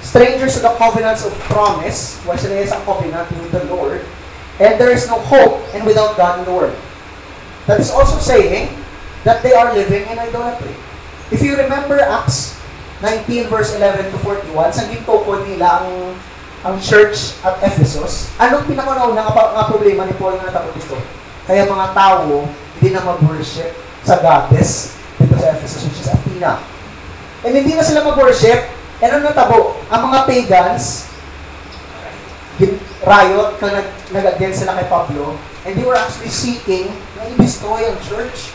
[0.00, 4.06] strangers to the covenants of promise, wala sila isang covenant with the Lord,
[4.62, 6.78] and there is no hope and without God in the world.
[7.66, 8.72] That is also saying
[9.26, 10.72] that they are living in idolatry.
[11.30, 12.58] If you remember Acts
[13.02, 15.90] 19 verse 11 to 41, sa gintukod nila ang
[16.60, 20.98] ang church at Ephesus, anong pinakauna nga, nga problema ni Paul na natapos dito?
[21.48, 22.44] Kaya mga tao,
[22.76, 26.58] hindi na mag-worship sa goddess dito sa Ephesus, which is Athena.
[27.46, 28.66] And hindi na sila mag-worship,
[28.98, 29.78] and ano natabo?
[29.86, 31.06] Ang mga pagans,
[33.06, 37.98] riot, kung nag, nag-against sila kay Pablo, and they were actually seeking na i-destroy ang
[38.02, 38.50] church.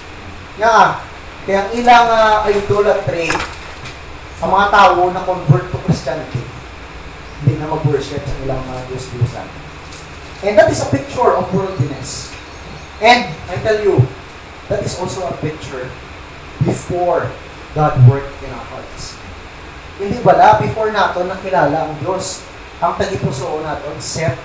[0.60, 1.00] Nga,
[1.48, 3.32] kaya ang ilang uh, idolatry,
[4.44, 6.44] ang mga tao na convert to Christianity,
[7.42, 9.48] hindi na mag-worship sa ilang mga uh, Diyos-Diyosan.
[10.46, 12.30] And that is a picture of worldliness.
[13.00, 14.04] And I tell you,
[14.70, 15.90] that is also a picture
[16.66, 17.30] before
[17.76, 19.20] God worked in our hearts.
[20.00, 22.44] Hindi wala, before nato nakilala ang Diyos,
[22.84, 24.36] ang tagipuso nato, set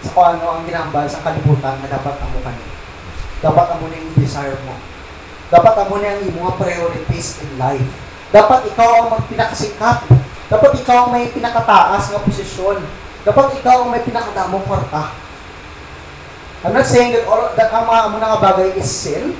[0.00, 2.66] sa kung ano ang ginambal sa kalibutan na dapat amo kani.
[3.40, 4.74] Dapat amo na yung desire mo.
[5.52, 7.90] Dapat amo na yung mga priorities in life.
[8.30, 9.98] Dapat ikaw ang magpinakasikat.
[10.50, 12.78] Dapat ikaw ang may pinakataas na posisyon.
[13.26, 15.12] Dapat ikaw ang may pinakadamong kwarta.
[16.60, 19.32] I'm not saying that all that ang mga amo nga bagay is sin,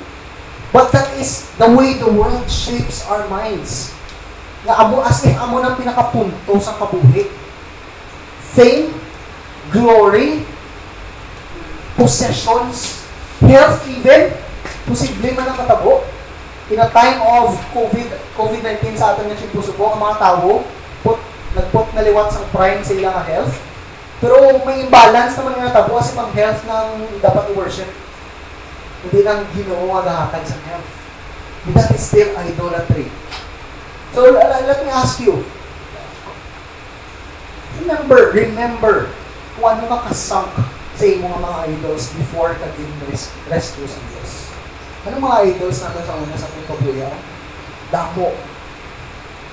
[0.71, 3.91] but that is the way the world shapes our minds.
[4.67, 7.27] Nga amo as if amo nang pinakapunto sa kabuhi.
[8.51, 8.91] Fame,
[9.71, 10.43] glory,
[11.95, 13.07] possessions,
[13.39, 14.35] health even,
[14.87, 16.03] posible man ang katabo.
[16.71, 18.07] In a time of COVID,
[18.39, 20.63] COVID-19 sa atin nga subok, ang mga tao,
[21.03, 21.19] put,
[21.51, 23.59] nagput na liwat sa prime sa ilang health.
[24.21, 26.87] Pero may imbalance naman nga tabo kasi pang health ng
[27.19, 27.89] dapat i-worship.
[29.01, 30.91] Hindi nang ginoo nga gahatag sa health.
[31.73, 33.09] That is still idolatry.
[34.13, 35.41] So let me ask you,
[37.81, 39.09] remember, remember,
[39.57, 40.51] kung ano ka kasunk
[40.97, 42.91] sa imong mga idols before ka din
[43.49, 44.31] rescue sa Diyos.
[45.09, 47.09] Ano mga idols natin sa una sa ating kabuya?
[47.89, 48.29] Damo.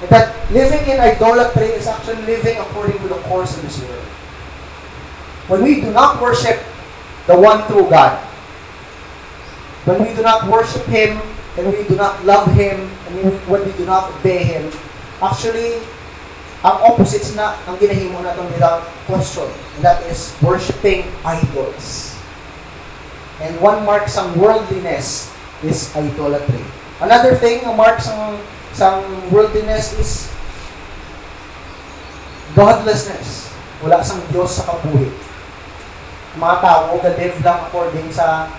[0.04, 4.08] And that living in idolatry is actually living according to the course of this world.
[5.48, 6.60] When we do not worship
[7.24, 8.20] the one true God,
[9.88, 11.16] when we do not worship Him,
[11.56, 12.76] and we do not love Him,
[13.08, 14.68] and when we do not obey Him,
[15.24, 15.80] actually,
[16.60, 19.48] ang opposites na ang ginahimo natin without question.
[19.78, 22.12] And that is worshiping idols.
[23.40, 25.32] And one mark sa worldliness
[25.64, 26.60] is idolatry.
[27.00, 28.34] Another thing, ang mark sa
[28.74, 30.28] sa worldliness is
[32.58, 33.48] godlessness.
[33.80, 35.14] Wala sang Diyos sa kabuhi.
[36.34, 38.50] Mga tao, ga-live lang according sa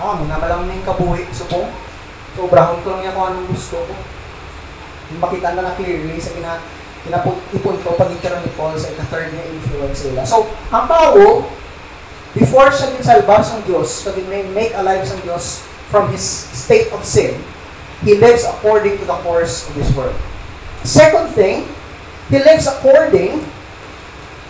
[0.00, 1.28] ah, minamalang ng kabuhi.
[1.30, 1.68] Subong,
[2.32, 3.94] sobrahon ko lang yan kung anong gusto ko.
[5.20, 6.64] Makita na na clearly sa kina,
[7.04, 10.22] kinapun ko pag ni Paul sa ika-third na influence nila.
[10.24, 11.44] So, ang tao,
[12.32, 16.22] before siya ginsalbar sa Diyos, so may make alive sa Diyos, from his
[16.54, 17.34] state of sin,
[18.06, 20.14] he lives according to the course of this world.
[20.86, 21.66] Second thing,
[22.30, 23.42] he lives according,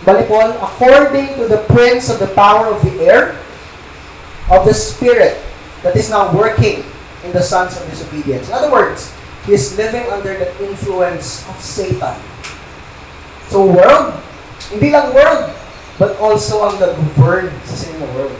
[0.05, 3.35] balipol, according to the prince of the power of the air,
[4.51, 5.39] of the spirit
[5.81, 6.83] that is now working
[7.23, 8.51] in the sons of disobedience.
[8.51, 9.15] In other words,
[9.47, 12.19] he is living under the influence of Satan.
[13.47, 14.19] So world,
[14.69, 15.55] hindi lang world,
[15.97, 18.35] but also ang nag-govern sa sinong world.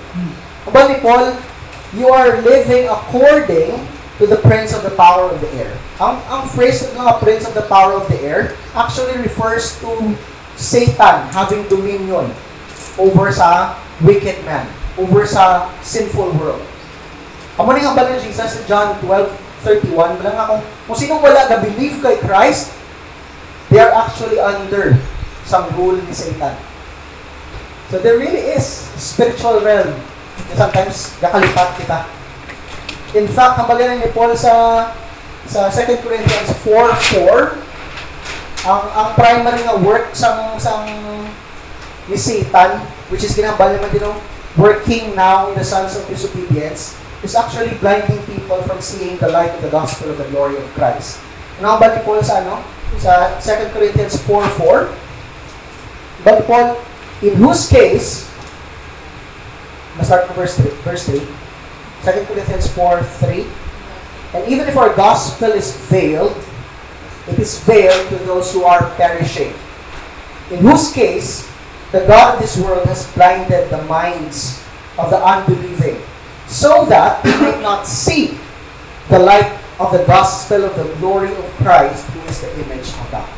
[0.67, 1.35] Ang ni Paul,
[1.95, 3.79] you are living according
[4.21, 5.73] to the prince of the power of the air.
[5.97, 10.13] Ang, ang phrase ng mga prince of the power of the air actually refers to
[10.55, 12.29] Satan having dominion
[13.01, 13.73] over sa
[14.05, 16.63] wicked man, over sa sinful world.
[17.59, 21.99] Amo ni ang balin Jesus sa John 12:31, bilang ako, kung sino wala na believe
[21.99, 22.73] kay Christ,
[23.69, 24.97] they are actually under
[25.47, 26.55] some rule ni Satan.
[27.91, 28.63] So there really is
[28.95, 29.91] spiritual realm
[30.55, 32.07] sometimes nakalipat kita.
[33.11, 34.87] In fact, kambalan ni Paul sa
[35.43, 37.59] sa 2 Corinthians 4:4
[38.61, 40.87] ang ang primary nga work sang sang
[42.07, 42.79] ni Satan,
[43.11, 44.07] which is ginambal naman din,
[44.57, 49.53] working now in the sons of disobedience, is actually blinding people from seeing the light
[49.53, 51.21] of the gospel of the glory of Christ.
[51.61, 52.65] Ano balik Paul sa ano?
[52.97, 54.89] Sa 2 Corinthians 4.4.
[56.25, 56.81] But Paul,
[57.21, 58.25] in whose case,
[60.01, 63.45] start from verse 3, verse 3, 2 Corinthians 4.3,
[64.33, 66.33] And even if our gospel is veiled,
[67.27, 69.53] it is veiled to those who are perishing,
[70.49, 71.50] in whose case,
[71.91, 74.63] the God of this world has blinded the minds
[74.95, 75.99] of the unbelieving,
[76.47, 78.39] so that they might not see
[79.11, 83.07] the light of the gospel of the glory of Christ, who is the image of
[83.11, 83.29] God.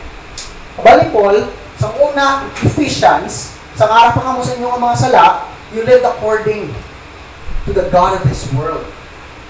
[0.77, 5.25] Kabali Paul, sa una, Ephesians, sa araw pa mo sa inyong mga sala,
[5.73, 6.69] you live according
[7.65, 8.85] to the God of this world.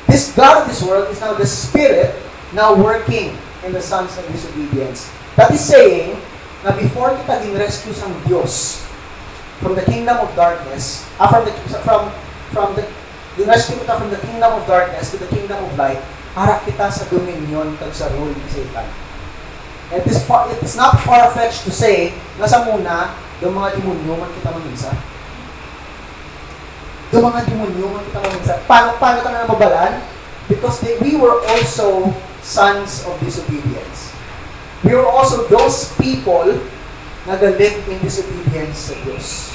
[0.07, 2.15] This God of this world is now the Spirit
[2.55, 3.35] now working
[3.67, 5.11] in the sons of disobedience.
[5.35, 6.15] That is saying,
[6.63, 8.85] na before kita din-rescue sa Diyos
[9.63, 11.53] from the kingdom of darkness, uh, from the,
[11.87, 12.11] from,
[12.51, 12.83] from the,
[13.39, 15.97] din-rescue kita from the kingdom of darkness to the kingdom of light,
[16.35, 18.85] harap kita sa dominion kag sa rule ni Satan.
[19.89, 23.79] And it is, far, it is not far-fetched to say na sa muna, yung mga
[23.79, 24.91] demonyo man kita mamisa.
[27.13, 28.53] Yung mga demonyo man kita mamisa.
[28.67, 30.01] Paano, paano ka na mabalaan?
[30.51, 32.11] Because they, we were also
[32.43, 34.11] sons of disobedience.
[34.83, 36.59] We were also those people
[37.23, 39.52] na live in disobedience sa Diyos.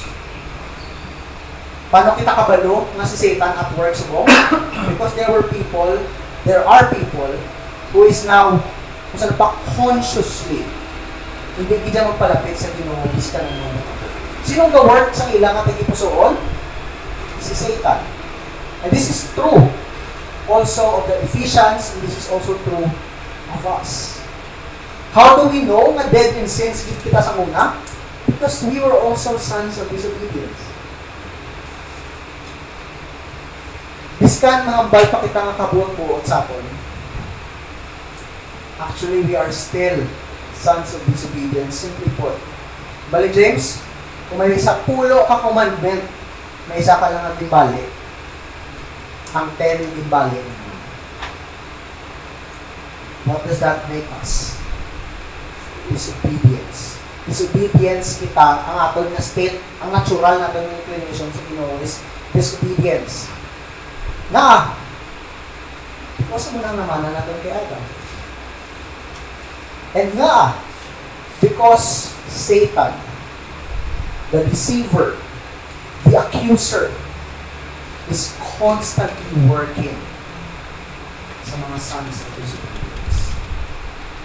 [1.89, 4.21] Paano kita kabalo nga si Satan at work sa mo?
[4.93, 5.97] Because there were people,
[6.45, 7.33] there are people
[7.89, 8.61] who is now,
[9.09, 10.61] kung saan pa consciously,
[11.57, 13.81] hindi kita magpalapit sa Ginoo, bis ka ng mga
[14.45, 16.37] Sinong ga-work sa ilang at ipusoon?
[17.41, 17.99] Si Satan.
[18.85, 19.67] And this is true
[20.49, 22.87] also of the Ephesians, and this is also true
[23.49, 24.21] of us.
[25.11, 27.77] How do we know na dead in sins kita sa una?
[28.29, 30.68] Because we were also sons of disobedience.
[34.39, 36.63] Biskan mahambal pa kita nga kabuang buot sa apon.
[38.79, 39.99] Actually, we are still
[40.55, 41.83] sons of disobedience.
[41.83, 42.39] Simply put.
[43.11, 43.83] Bali, James,
[44.31, 46.07] kung may isa pulo ka commandment,
[46.71, 47.83] may isa ka lang ang timbali,
[49.35, 50.39] ang ten timbali.
[53.27, 54.55] What does that make us?
[55.91, 56.95] disobedience.
[57.27, 61.99] Disobedience kita, ang aton na state, ang natural na aton inclination sa Ginoo is
[62.31, 63.27] disobedience.
[64.29, 64.77] Na,
[66.17, 67.83] because mo nang naman natin kay Adam.
[69.97, 70.53] And nga,
[71.41, 72.93] because Satan,
[74.29, 75.17] the deceiver,
[76.05, 76.93] the accuser,
[78.09, 79.97] is constantly working
[81.45, 83.19] sa mga sons of disobedience.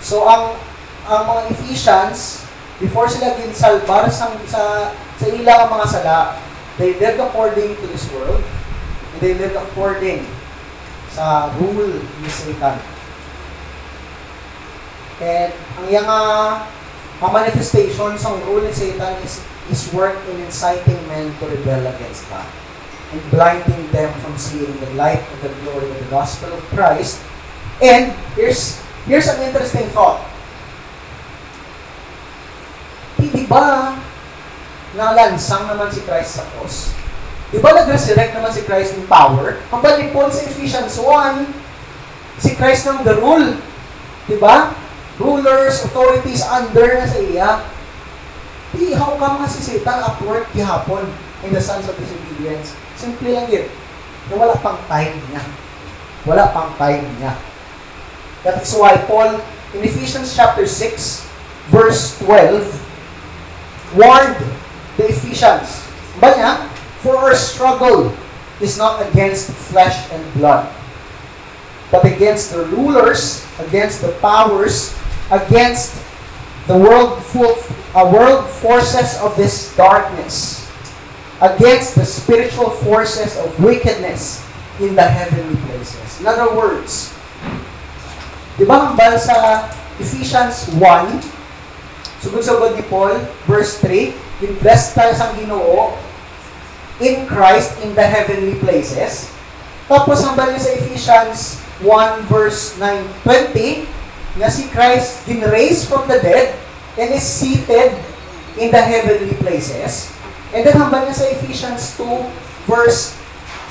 [0.05, 0.57] So, ang
[1.05, 2.49] ang mga Ephesians,
[2.81, 6.19] before sila ginsalbar sa, sa, sa ilang mga sala,
[6.81, 8.41] they lived according to this world,
[9.21, 10.27] they lived according
[11.15, 12.79] sa rule ni Satan.
[15.23, 16.67] And ang yung uh,
[17.23, 19.39] ang manifestation sa rule ni Satan is
[19.71, 22.45] is work in inciting men to rebel against God
[23.15, 27.23] and blinding them from seeing the light of the glory of the gospel of Christ.
[27.79, 30.19] And here's here's an interesting thought.
[33.23, 33.95] Di ba
[34.99, 37.04] nalansang naman si Christ sa cross?
[37.55, 39.63] Di ba nag-resurrect naman si Christ in power?
[39.71, 41.47] Ang balik po sa Ephesians 1,
[42.43, 43.55] si Christ ng the rule.
[44.27, 44.75] Di ba?
[45.23, 47.63] Rulers, authorities, under na sa iya.
[48.75, 51.07] Di, how come nga si Satan at work gihapon
[51.47, 52.75] in the sons of disobedience?
[52.99, 53.71] Simple lang yun.
[54.27, 55.43] Na wala pang time niya.
[56.27, 57.39] Wala pang time niya.
[58.43, 59.39] That is why Paul,
[59.79, 61.23] in Ephesians chapter 6,
[61.71, 62.67] verse 12,
[63.95, 64.43] warned
[64.99, 65.87] the Ephesians.
[66.19, 66.74] Ba niya?
[67.05, 68.17] For our struggle
[68.65, 70.73] is not against flesh and blood,
[71.93, 74.97] but against the rulers, against the powers,
[75.29, 76.01] against
[76.65, 77.61] the world full,
[77.93, 80.65] uh, world forces of this darkness,
[81.45, 84.41] against the spiritual forces of wickedness
[84.81, 86.25] in the heavenly places.
[86.25, 87.13] In other words,
[88.57, 89.69] di ba hambal sa
[90.01, 91.21] Ephesians 1,
[92.25, 96.01] Sugod-sugod ni Paul, verse 3, invest tayo sa ginoo
[97.01, 99.31] in Christ in the heavenly places.
[99.91, 106.07] Tapos ang bali sa Ephesians 1 verse 9, 20, na si Christ been raised from
[106.07, 106.55] the dead
[106.97, 107.93] and is seated
[108.59, 110.11] in the heavenly places.
[110.55, 112.07] And then hambal niya sa Ephesians 2
[112.71, 113.19] verse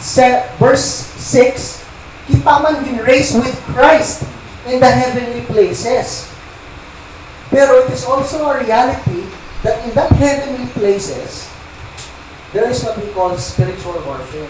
[0.04, 1.84] se- verse 6,
[2.28, 4.28] kita man been raised with Christ
[4.68, 6.28] in the heavenly places.
[7.48, 9.24] Pero it is also a reality
[9.64, 11.48] that in that heavenly places,
[12.54, 14.50] there is what we call spiritual warfare.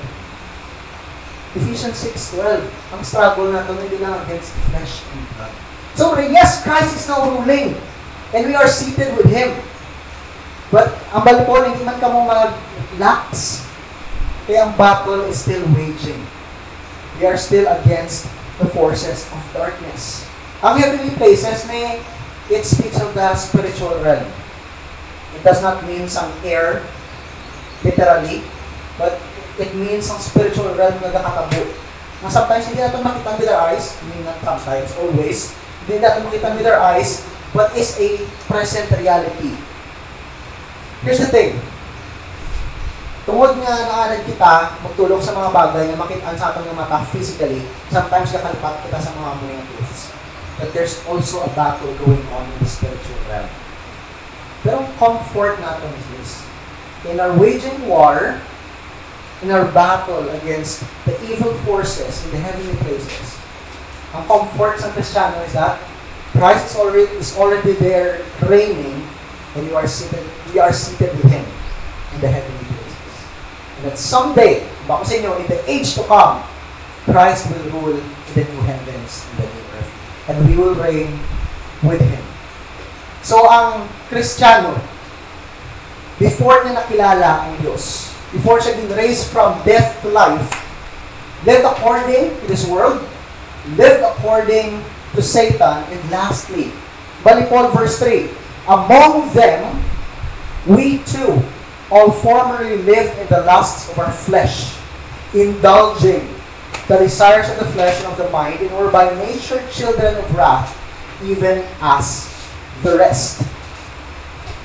[1.55, 5.53] Ephesians 6.12, ang struggle natin hindi lang against flesh and blood.
[5.93, 7.77] So, yes, Christ is now ruling.
[8.33, 9.53] And we are seated with Him.
[10.73, 13.61] But, ang balipon, hindi man ka mo mag-lax.
[14.49, 16.17] Kaya ang battle is still waging.
[17.21, 18.25] We are still against
[18.57, 20.25] the forces of darkness.
[20.65, 22.01] Ang heavenly places, may,
[22.49, 24.25] it speaks of the spiritual realm.
[25.37, 26.81] It does not mean some air,
[27.83, 28.41] literally,
[28.97, 29.19] but
[29.59, 31.67] it means some spiritual realm na nakatabo.
[32.23, 35.51] Na sometimes hindi natin makita with our eyes, I mean not sometimes, always,
[35.85, 37.21] hindi natin makita with our eyes,
[37.51, 39.53] but is a present reality.
[41.03, 41.59] Here's the thing.
[43.23, 48.35] Tungod nga naanan kita magtulong sa mga bagay na makitaan sa ating mata physically, sometimes
[48.35, 50.11] kakalipat kita sa mga moments.
[50.59, 53.47] But there's also a battle going on in the spiritual realm.
[54.63, 56.31] Pero ang comfort natin is this.
[57.09, 58.39] In our waging war,
[59.43, 63.39] in our battle against the evil forces in the heavenly places,
[64.15, 65.81] ang comfort sa Kristiyano is that
[66.31, 69.03] Christ is already, is already there reigning
[69.55, 70.23] and you are seated,
[70.53, 71.45] we are seated with Him
[72.15, 73.15] in the heavenly places.
[73.77, 76.39] And that someday, bako sa inyo, in the age to come,
[77.03, 79.91] Christ will rule in the new heavens and the new earth.
[80.31, 81.19] And we will reign
[81.83, 82.23] with Him.
[83.21, 84.79] So, ang Kristiyano,
[86.23, 90.47] before niya nakilala ang Diyos, before siya being raised from death to life,
[91.43, 93.03] lived according to this world,
[93.75, 94.79] lived according
[95.11, 96.71] to Satan, and lastly,
[97.27, 98.31] balik Paul verse 3,
[98.71, 99.83] Among them,
[100.63, 101.43] we too
[101.91, 104.79] all formerly lived in the lusts of our flesh,
[105.35, 106.31] indulging
[106.87, 110.27] the desires of the flesh and of the mind, and were by nature children of
[110.31, 110.71] wrath,
[111.19, 112.31] even as
[112.79, 113.43] the rest.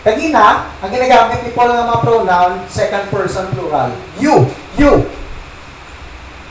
[0.06, 3.90] Kagina, ang ginagamit ni Paul ng mga pronoun, second person plural.
[4.22, 4.46] You,
[4.78, 5.10] you.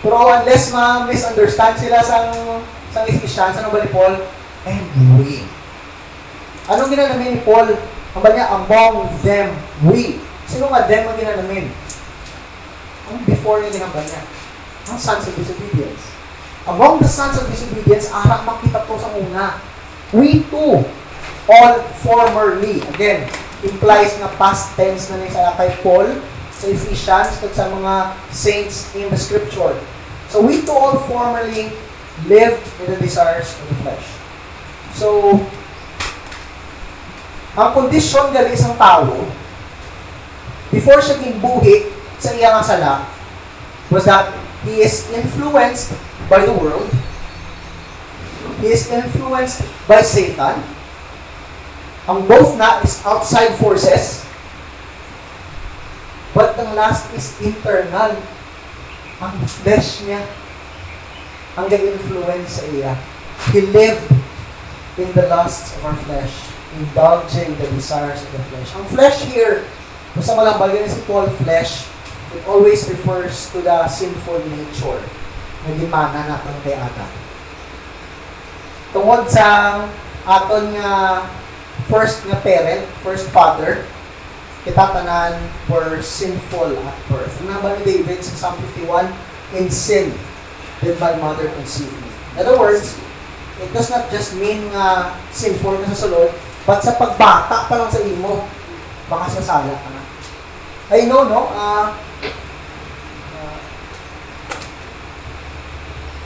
[0.04, 2.32] Pero unless ma-misunderstand sila sa
[2.91, 4.14] sa Ephesians, ano ba ni Paul?
[4.68, 4.88] And
[5.20, 5.48] we.
[6.68, 7.72] Anong ginanamin ni Paul?
[8.18, 9.56] Ang ba niya, among them,
[9.88, 10.20] we.
[10.48, 11.72] Sino nga them ang ginanamin?
[13.08, 14.22] Ang before niya ginamba niya?
[14.91, 16.12] Ang sons of disobedience.
[16.68, 19.60] Among the sons of disobedience, arak makita po sa una.
[20.12, 20.84] We too,
[21.48, 23.28] all formerly, again,
[23.64, 26.08] implies na past tense na nisa kay Paul
[26.52, 29.74] sa Ephesians at sa mga saints in the scripture.
[30.28, 31.72] So we too all formerly
[32.28, 34.08] lived in the desires of the flesh.
[34.98, 35.38] So,
[37.54, 39.14] ang kondisyon gali isang tao,
[40.74, 43.06] before siya gimbuhi sa iyang sala,
[43.93, 44.34] was that
[44.66, 45.93] he is influenced
[46.28, 46.89] by the world,
[48.60, 50.60] he is influenced by Satan,
[52.08, 54.24] ang both na is outside forces,
[56.32, 58.16] but ang last is internal.
[59.18, 60.24] Ang flesh niya
[61.58, 62.93] ang nag-influence sa iya.
[63.49, 64.08] He lived
[65.01, 66.34] in the lusts of our flesh,
[66.78, 68.70] indulging the desires of the flesh.
[68.78, 69.66] Ang flesh here,
[70.22, 71.89] sa malang bagay si Paul flesh,
[72.38, 75.01] it always refers to the sinful nature
[75.66, 77.12] na gimana natin kay Adam.
[78.93, 79.82] Tungod sa
[80.30, 81.26] aton nga
[81.88, 83.88] first nga parent, first father,
[84.68, 85.40] kita tanan
[85.72, 87.32] were sinful at birth.
[87.48, 89.08] Ano ba ni David sa Psalm 51?
[89.56, 90.12] In sin
[90.84, 92.12] did my mother conceive me.
[92.36, 93.00] In other words,
[93.64, 96.36] it does not just mean nga sinful ka sa sulod,
[96.68, 98.44] but sa pagbata pa lang sa imo,
[99.08, 100.04] baka sasala ka na.
[100.92, 101.48] I know, no?
[101.56, 101.96] Uh,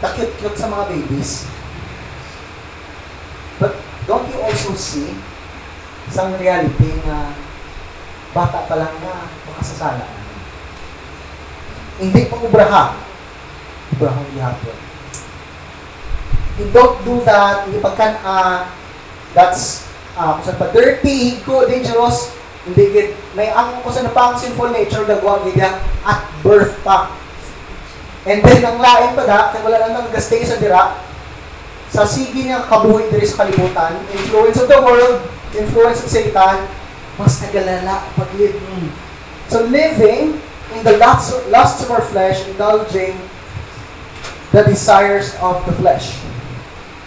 [0.02, 1.46] uh, cute sa mga babies.
[3.62, 3.78] But
[4.10, 5.14] don't you also see
[6.12, 7.32] isang reality na
[8.36, 10.36] bata pa lang na makasasala ka na.
[12.04, 12.84] Hindi pa ubraha.
[13.96, 14.78] Ubraha ang ihapon.
[16.60, 17.64] You don't do that.
[17.64, 18.68] Hindi pagkan, uh,
[19.32, 19.88] that's,
[20.20, 22.36] uh, kung pa dirty, higko, dangerous,
[22.68, 27.10] hindi gid may ang kung saan pa ang sinful nature gagawa gid at birth pa.
[28.28, 30.94] And then ang lain pa da, kay wala nang nagastay sa dira,
[31.90, 36.68] sa sige niya kabuhi diri sa kalibutan, influence of the world, influence of Satan,
[37.20, 38.56] mas nagalala pag-live.
[38.56, 38.90] Mm.
[39.52, 40.40] So living
[40.76, 43.20] in the lusts, lusts of our flesh, indulging
[44.52, 46.16] the desires of the flesh.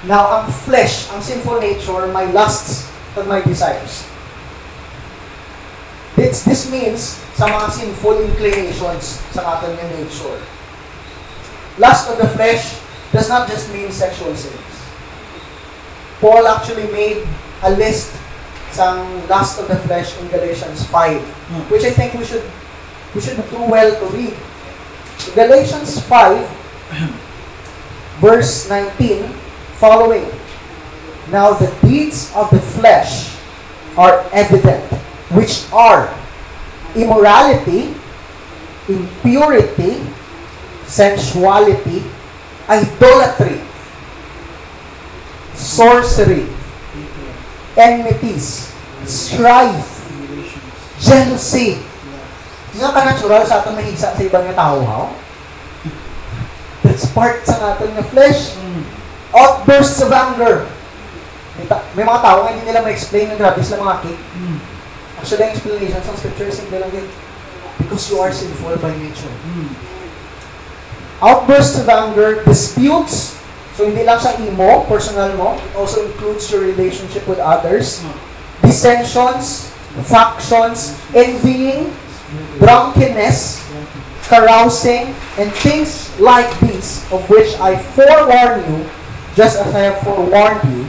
[0.04, 4.04] Now, ang flesh, ang sinful nature, my lusts and my desires.
[6.16, 10.38] This, this means sa mga sinful inclinations sa ating nature.
[11.80, 12.78] Lust of the flesh
[13.10, 14.74] does not just mean sexual sins.
[16.22, 17.26] Paul actually made
[17.66, 18.14] a list
[18.74, 18.98] sa
[19.30, 21.62] lust of the flesh in Galatians 5, hmm.
[21.70, 22.42] which I think we should
[23.14, 24.34] we should do well to read.
[25.38, 26.42] Galatians 5,
[28.18, 29.30] verse 19,
[29.78, 30.26] following.
[31.30, 33.38] Now the deeds of the flesh
[33.96, 34.82] are evident,
[35.30, 36.10] which are
[36.98, 37.94] immorality,
[38.90, 40.02] impurity,
[40.90, 42.02] sensuality,
[42.68, 43.62] idolatry,
[45.54, 46.50] sorcery,
[47.76, 48.70] enmities,
[49.04, 50.06] strife,
[50.98, 51.78] jealousy.
[52.74, 55.02] Nga ka natural sa atong mahigsa sa ibang tao, ha?
[56.82, 58.54] That's part sa ating nga flesh.
[59.34, 60.68] Outbursts of anger.
[61.58, 64.22] May, ta- may mga tao nga hindi nila ma-explain ng grabe sila mga cake.
[65.18, 67.06] Actually, ang explanation sa scripture is simple lang din.
[67.78, 69.32] Because you are sinful by nature.
[71.22, 73.38] Outbursts of anger, disputes.
[73.74, 75.58] So, hindi lang siya imo, personal mo.
[75.58, 77.98] It also includes your relationship with others.
[78.62, 79.74] Dissensions,
[80.06, 81.90] factions, envying,
[82.62, 83.66] drunkenness,
[84.30, 88.86] carousing, and things like these, of which I forewarn you,
[89.34, 90.86] just as I have forewarned you,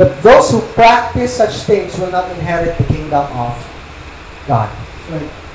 [0.00, 3.52] that those who practice such things will not inherit the kingdom of
[4.48, 4.72] God.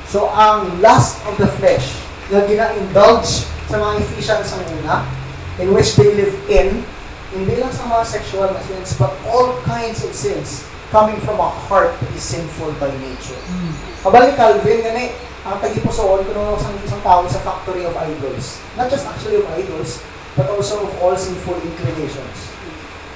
[0.08, 1.98] So, ang lust of the flesh
[2.30, 5.04] na gina-indulge sa mga Ephesians ang una,
[5.58, 6.86] in which they live in,
[7.34, 11.50] hindi lang sa mga sexual na sins, but all kinds of sins coming from a
[11.68, 13.38] heart that is sinful by nature.
[14.06, 15.12] Kabalik Calvin, gani,
[15.44, 18.64] ang tagipusoon ko nung isang, isang tao sa factory of idols.
[18.80, 20.00] Not just actually of idols,
[20.40, 22.54] but also of all sinful inclinations.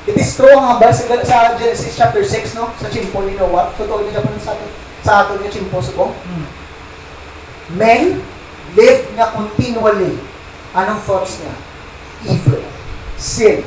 [0.09, 2.73] It is true ang habal sa, sa Genesis chapter 6, no?
[2.81, 3.69] Sa chimpo ni Noah.
[3.77, 4.69] Totoo niya pa sa atin,
[5.05, 6.11] sa atin niya chimpo subong.
[7.77, 8.19] Men
[8.73, 10.17] live nga continually.
[10.73, 11.53] Anong thoughts niya?
[12.25, 12.61] Evil.
[13.17, 13.65] Sin.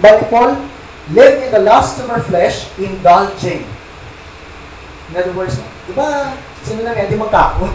[0.00, 0.56] But Paul,
[1.12, 3.64] live in the lust of our flesh, indulging.
[5.10, 5.58] In other words,
[5.88, 7.74] di ba, sino na nga, di magkaon?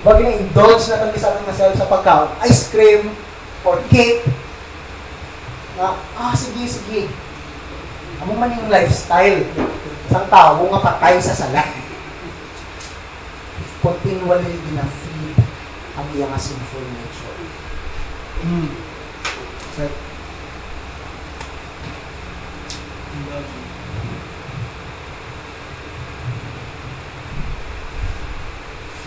[0.00, 2.28] Diba gina-indulge na kami sa ating myself sa pagkaon?
[2.48, 3.12] Ice cream,
[3.62, 4.24] or cake,
[5.80, 7.08] na, ah, sige, sige.
[8.20, 9.46] Amo man yung lifestyle.
[10.10, 11.64] Isang tao nga patay sa sala.
[13.80, 15.38] Continually gina-feed
[15.96, 17.40] ang iyang sinful nature.
[19.80, 19.88] So,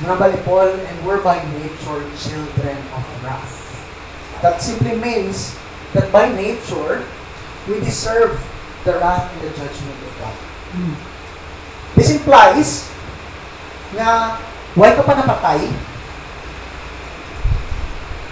[0.02, 3.54] mga balipol, and we're by nature children of wrath.
[4.42, 5.54] That simply means
[5.94, 7.06] that by nature,
[7.70, 8.42] we deserve
[8.82, 10.38] the wrath and the judgment of God.
[11.94, 12.90] This implies
[13.94, 14.42] na
[14.74, 15.70] why ka pa napatay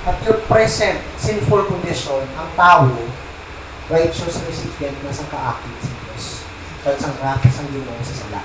[0.06, 2.90] at your present sinful condition, ang tao,
[3.92, 6.26] righteous recipient na sa kaakit sa Diyos.
[6.82, 8.42] At sa wrath sa limong sa sala.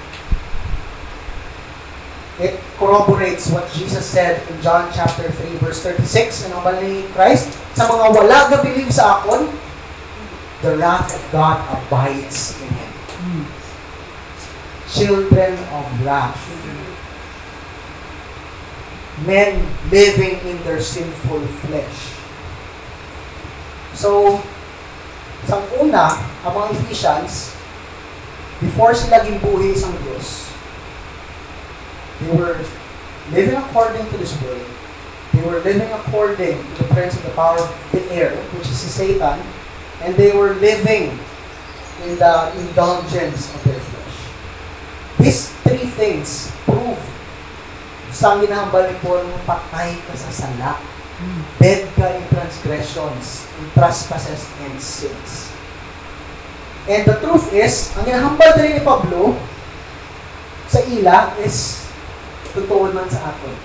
[2.37, 7.49] It corroborates what Jesus said in John chapter 3 verse 36 ano ba ni Christ?
[7.73, 9.49] Sa mga wala ga believe sa akon,
[10.61, 12.93] the wrath of God abides in him.
[14.93, 16.37] Children of wrath.
[19.25, 22.13] Men living in their sinful flesh.
[23.97, 24.45] So,
[25.49, 27.57] sa una, ang mga Ephesians,
[28.61, 30.53] before sila gimbuhi sa Diyos,
[32.21, 32.61] they were
[33.33, 34.69] living according to this world.
[35.33, 38.77] They were living according to the prince of the power of the air, which is
[38.77, 39.41] Satan,
[40.05, 41.17] and they were living
[42.05, 44.17] in the indulgence of their flesh.
[45.21, 47.01] These three things prove
[48.17, 50.81] sa ginahambal ni Paul mo patay ka sa sala.
[51.61, 55.53] Dead ka in transgressions, in trespasses, and sins.
[56.89, 59.37] And the truth is, ang ginahambal din ni Pablo
[60.73, 61.85] sa ila is
[62.57, 63.57] totoo man sa aton.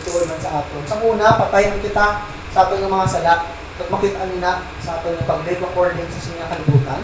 [0.00, 0.82] Totoo man sa aton.
[0.88, 3.34] Sa una, patay man kita sa aton ng mga sala.
[3.74, 7.02] At makita nina sa aton ng pag-live according sa sinya kalibutan.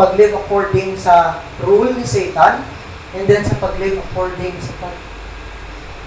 [0.00, 2.71] Pag-live according sa rule ni Satan.
[3.12, 4.96] And then sa pag-live according sa pag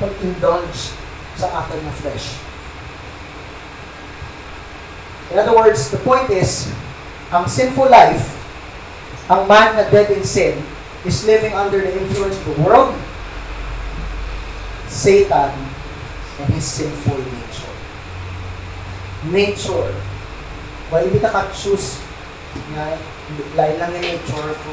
[0.02, 0.92] pag-indulge
[1.40, 2.36] sa aton na flesh.
[5.32, 6.70] In other words, the point is,
[7.32, 8.36] ang sinful life,
[9.32, 10.60] ang man na dead in sin,
[11.06, 12.94] is living under the influence of the world,
[14.90, 15.54] Satan,
[16.42, 17.76] and his sinful nature.
[19.30, 19.92] Nature.
[20.92, 22.02] Well, hindi ka ka-choose
[22.74, 22.98] nga,
[23.58, 24.72] lain lang yung nature ko.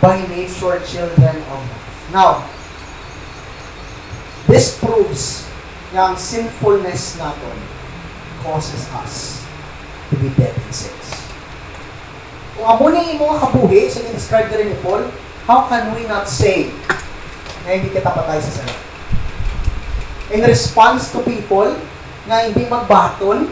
[0.00, 1.60] By nature, children of
[2.14, 2.46] Now,
[4.46, 5.42] this proves
[5.96, 7.56] ang sinfulness natin
[8.46, 9.42] causes us
[10.12, 11.08] to be dead in sins.
[12.54, 15.08] Kung amo ni mga kabuhi, sa describe rin ni Paul,
[15.50, 16.70] how can we not say
[17.66, 18.74] na hindi kita patay sa sala.
[20.30, 21.74] In response to people
[22.30, 23.50] na hindi magbaton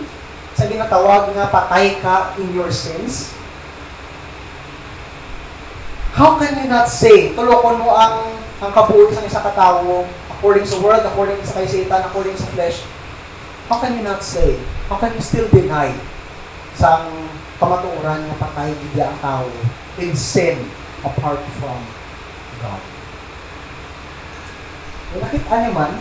[0.54, 3.34] sa ginatawag na patay ka in your sins,
[6.14, 10.78] how can you not say, tulokon mo ang, ang kabuuan sa isang katao according sa
[10.78, 12.86] world, according sa kay Satan, according sa flesh,
[13.66, 14.54] how can you not say,
[14.86, 15.90] how can you still deny
[16.78, 17.02] sa
[17.58, 19.46] kamatuoran na patay bigla ang tao
[19.98, 20.62] in sin
[21.02, 21.82] apart from
[22.62, 22.82] God?
[25.10, 25.92] Kung nakita niyo man,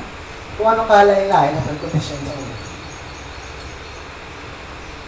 [0.54, 2.56] kung ano kalay-lay na pagkondisyon sa ulo.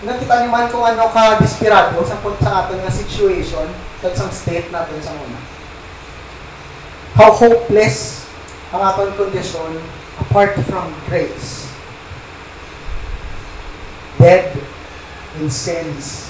[0.05, 3.69] Nakita niyo man kung ano ka desperado sa sa aton nga situation,
[4.05, 5.41] sa isang state natin sa una.
[7.17, 8.29] How hopeless
[8.69, 9.81] ang aton kondisyon
[10.21, 11.65] apart from grace.
[14.21, 14.53] Dead
[15.41, 16.29] in sins.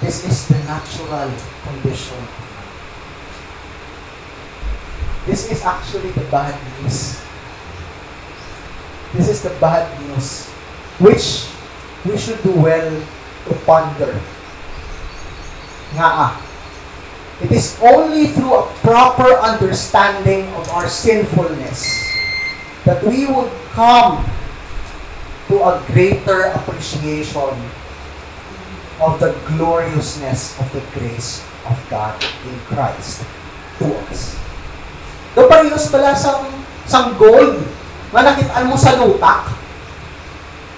[0.00, 1.28] This is the natural
[1.68, 2.22] condition.
[5.28, 7.20] This is actually the bad news.
[9.12, 10.48] This is the bad news,
[11.04, 11.52] which
[12.08, 12.88] we should do well
[13.44, 14.16] to ponder.
[15.92, 16.47] Nga ah,
[17.42, 21.86] it is only through a proper understanding of our sinfulness
[22.82, 24.26] that we would come
[25.46, 27.54] to a greater appreciation
[28.98, 33.22] of the gloriousness of the grace of God in Christ
[33.78, 34.34] to us.
[35.38, 36.50] Do parehas pala sang,
[36.90, 37.62] sang gold
[38.10, 39.54] nga nakitaan mo sa lutak.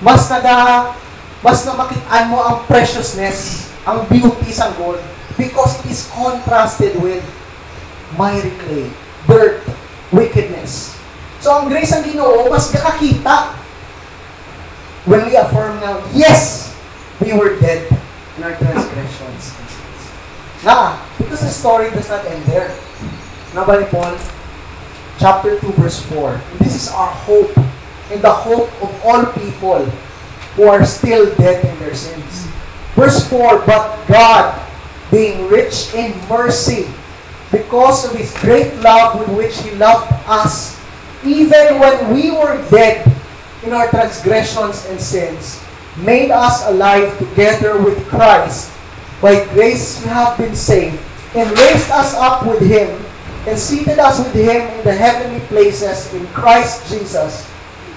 [0.05, 0.93] Mas naga,
[1.41, 5.01] mas na makitaan mo ang preciousness, ang beauty sang gold
[5.37, 7.23] because it is contrasted with
[8.19, 8.91] miry clay,
[9.27, 9.63] dirt,
[10.11, 10.97] wickedness.
[11.41, 13.61] So ang grace ng Ginoo mas nakakita
[15.07, 16.77] when we affirm now, yes,
[17.21, 17.89] we were dead
[18.37, 19.57] in our transgressions.
[20.63, 22.69] Nga, because the story does not end there.
[23.57, 24.15] Nabali Paul,
[25.19, 26.41] chapter 2, verse 4.
[26.61, 27.57] This is our hope,
[28.13, 29.85] and the hope of all people
[30.55, 32.47] who are still dead in their sins.
[32.95, 34.53] Verse 4, But God,
[35.11, 36.89] being rich in mercy,
[37.51, 40.79] because of His great love with which He loved us,
[41.25, 43.05] even when we were dead
[43.63, 45.63] in our transgressions and sins,
[45.99, 48.73] made us alive together with Christ.
[49.21, 50.99] By grace you have been saved,
[51.35, 52.89] and raised us up with Him,
[53.47, 57.51] and seated us with Him in the heavenly places in Christ Jesus,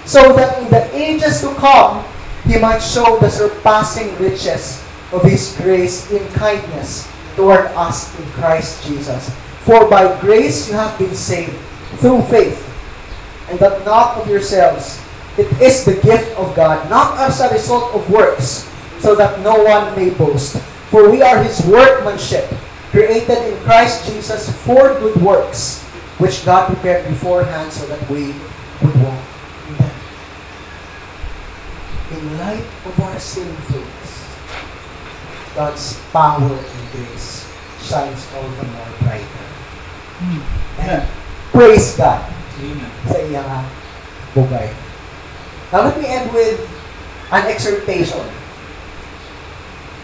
[0.05, 2.03] so that in the ages to come
[2.45, 4.82] He might show the surpassing riches
[5.13, 9.29] of His grace in kindness toward us in Christ Jesus.
[9.63, 11.55] For by grace you have been saved
[12.01, 12.59] through faith,
[13.49, 14.99] and that not of yourselves.
[15.37, 19.63] It is the gift of God, not as a result of works, so that no
[19.63, 20.57] one may boast.
[20.89, 22.45] For we are His workmanship,
[22.91, 25.81] created in Christ Jesus for good works,
[26.19, 28.35] which God prepared beforehand so that we
[28.85, 29.23] would walk
[29.69, 29.91] in them.
[32.13, 33.92] In light of our sinfulness,
[35.53, 37.45] God's power and grace
[37.81, 39.45] shines all the more brighter.
[40.81, 41.05] And
[41.53, 42.25] praise God
[42.57, 42.89] Amen.
[43.05, 43.65] sa iyang
[44.33, 44.73] bugay.
[45.69, 46.57] Now let me end with
[47.29, 48.25] an exhortation.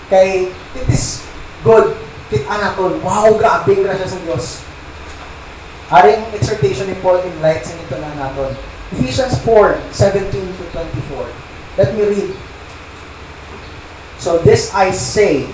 [0.09, 1.21] Kay, it is
[1.61, 1.93] good.
[2.29, 4.61] Kita naton, wow, grabe ang grasya sa Diyos.
[5.89, 8.53] Aring exhortation ni Paul in light sa ito na naton.
[8.93, 11.25] Ephesians 4, 17 to 24.
[11.77, 12.29] Let me read.
[14.19, 15.47] So this I say.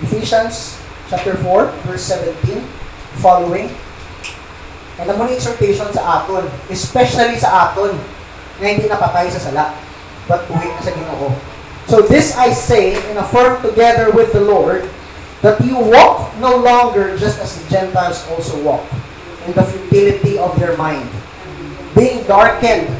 [0.00, 0.80] Ephesians
[1.12, 2.64] chapter 4, verse 17,
[3.20, 3.68] following.
[4.98, 7.94] And naman yung exhortation sa aton, especially sa aton,
[8.58, 9.76] na hindi napatay sa sala,
[10.26, 11.30] but buhay na sa ginoo.
[11.86, 14.90] So this I say and affirm together with the Lord,
[15.40, 18.82] that you walk no longer just as the Gentiles also walk,
[19.46, 21.06] in the futility of their mind,
[21.94, 22.90] being darkened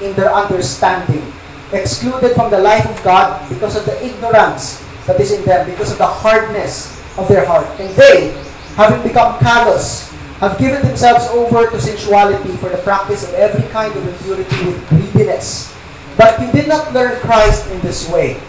[0.00, 1.26] in their understanding,
[1.72, 5.90] excluded from the life of God because of the ignorance that is in them, because
[5.90, 7.66] of the hardness of their heart.
[7.80, 8.32] And they,
[8.76, 10.08] having become callous,
[10.38, 14.88] have given themselves over to sensuality for the practice of every kind of impurity with
[14.88, 15.74] greediness.
[16.16, 18.40] But you did not learn Christ in this way.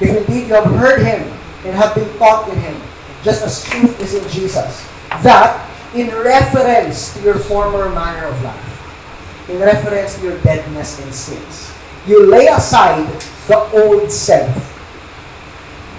[0.00, 1.22] If indeed you have heard him
[1.64, 2.80] and have been taught in him,
[3.22, 4.86] just as truth is in Jesus,
[5.22, 11.12] that in reference to your former manner of life, in reference to your deadness in
[11.12, 11.69] sins,
[12.10, 13.06] you lay aside
[13.46, 14.50] the old self,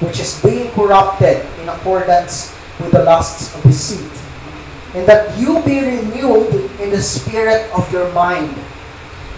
[0.03, 2.51] which is being corrupted in accordance
[2.84, 4.12] with the lusts of the deceit,
[4.93, 6.51] and that you be renewed
[6.84, 8.51] in the spirit of your mind,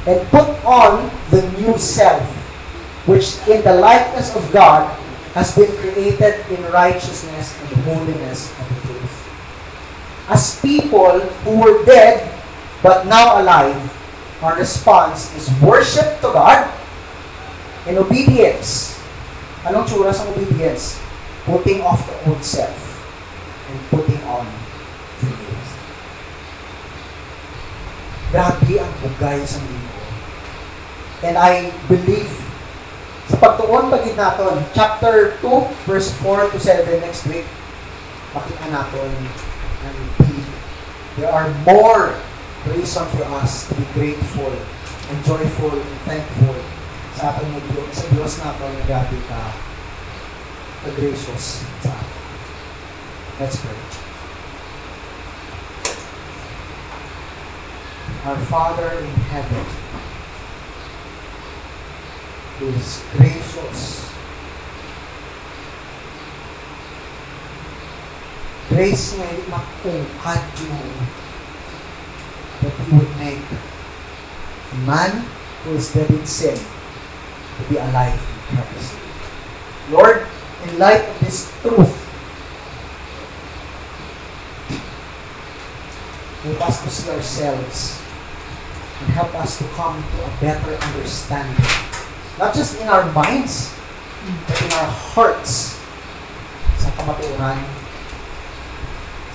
[0.09, 2.25] and put on the new self,
[3.05, 4.89] which in the likeness of God
[5.37, 9.15] has been created in righteousness and holiness of the truth.
[10.29, 12.25] as people who were dead
[12.81, 13.77] but now alive,
[14.43, 16.67] our response is worship to God
[17.87, 18.99] and obedience.
[19.63, 20.99] Anong tsura sa obedience?
[21.47, 22.75] Putting off the old self
[23.71, 24.43] and putting on
[25.23, 25.55] the new.
[28.35, 30.03] Grabe ang bugay sa linggo.
[31.23, 32.31] And I believe
[33.31, 37.47] sa pagtuon pagid naton, chapter 2, verse 4 to 7 next week,
[38.35, 39.11] makita naton
[39.83, 39.97] and
[41.17, 42.17] there are more
[42.71, 44.51] reason for us to be grateful
[45.09, 46.55] and joyful and thankful
[47.19, 48.55] sa ating Diyos, sa Diyos na
[48.87, 49.41] grabe ka
[50.87, 52.21] ka-gracious sa atin.
[53.39, 53.75] Let's pray.
[58.23, 59.67] Our Father in heaven,
[62.63, 64.07] who is gracious,
[68.71, 71.22] grace na makungkad mo that you
[72.97, 73.41] would make
[74.71, 75.25] a man
[75.63, 78.19] who is dead in sin to be alive
[78.51, 78.95] in Christ.
[79.91, 80.27] Lord,
[80.63, 81.93] in light of this truth,
[86.43, 87.99] help us to see ourselves
[88.99, 91.65] and help us to come to a better understanding.
[92.39, 93.73] Not just in our minds,
[94.47, 95.75] but in our hearts
[96.79, 97.59] sa kamaturan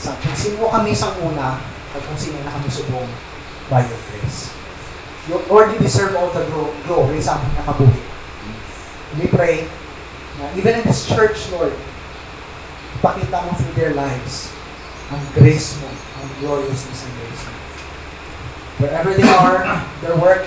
[0.01, 1.61] sa kung sino kami sa una
[1.93, 3.09] at kung sino na kami subong
[3.69, 4.53] by your grace.
[5.29, 5.39] You
[5.79, 8.03] deserve all the glo- glory sa aming nakabuhi.
[9.21, 9.69] We pray
[10.41, 11.77] na even in this church, Lord,
[13.01, 14.49] ipakita mo through their lives
[15.09, 17.57] ang grace mo, ang gloriousness ng grace mo.
[18.85, 19.65] Wherever they are,
[20.01, 20.45] their work,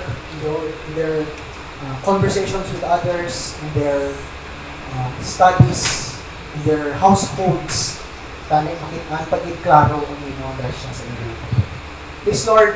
[0.96, 1.26] their,
[1.82, 4.14] uh, conversations with others, in their
[4.98, 6.14] uh, studies,
[6.58, 8.02] in their households,
[8.52, 11.32] Tanay makitaan pagig klaro ang inyong grasya sa inyo.
[12.28, 12.76] Please Lord,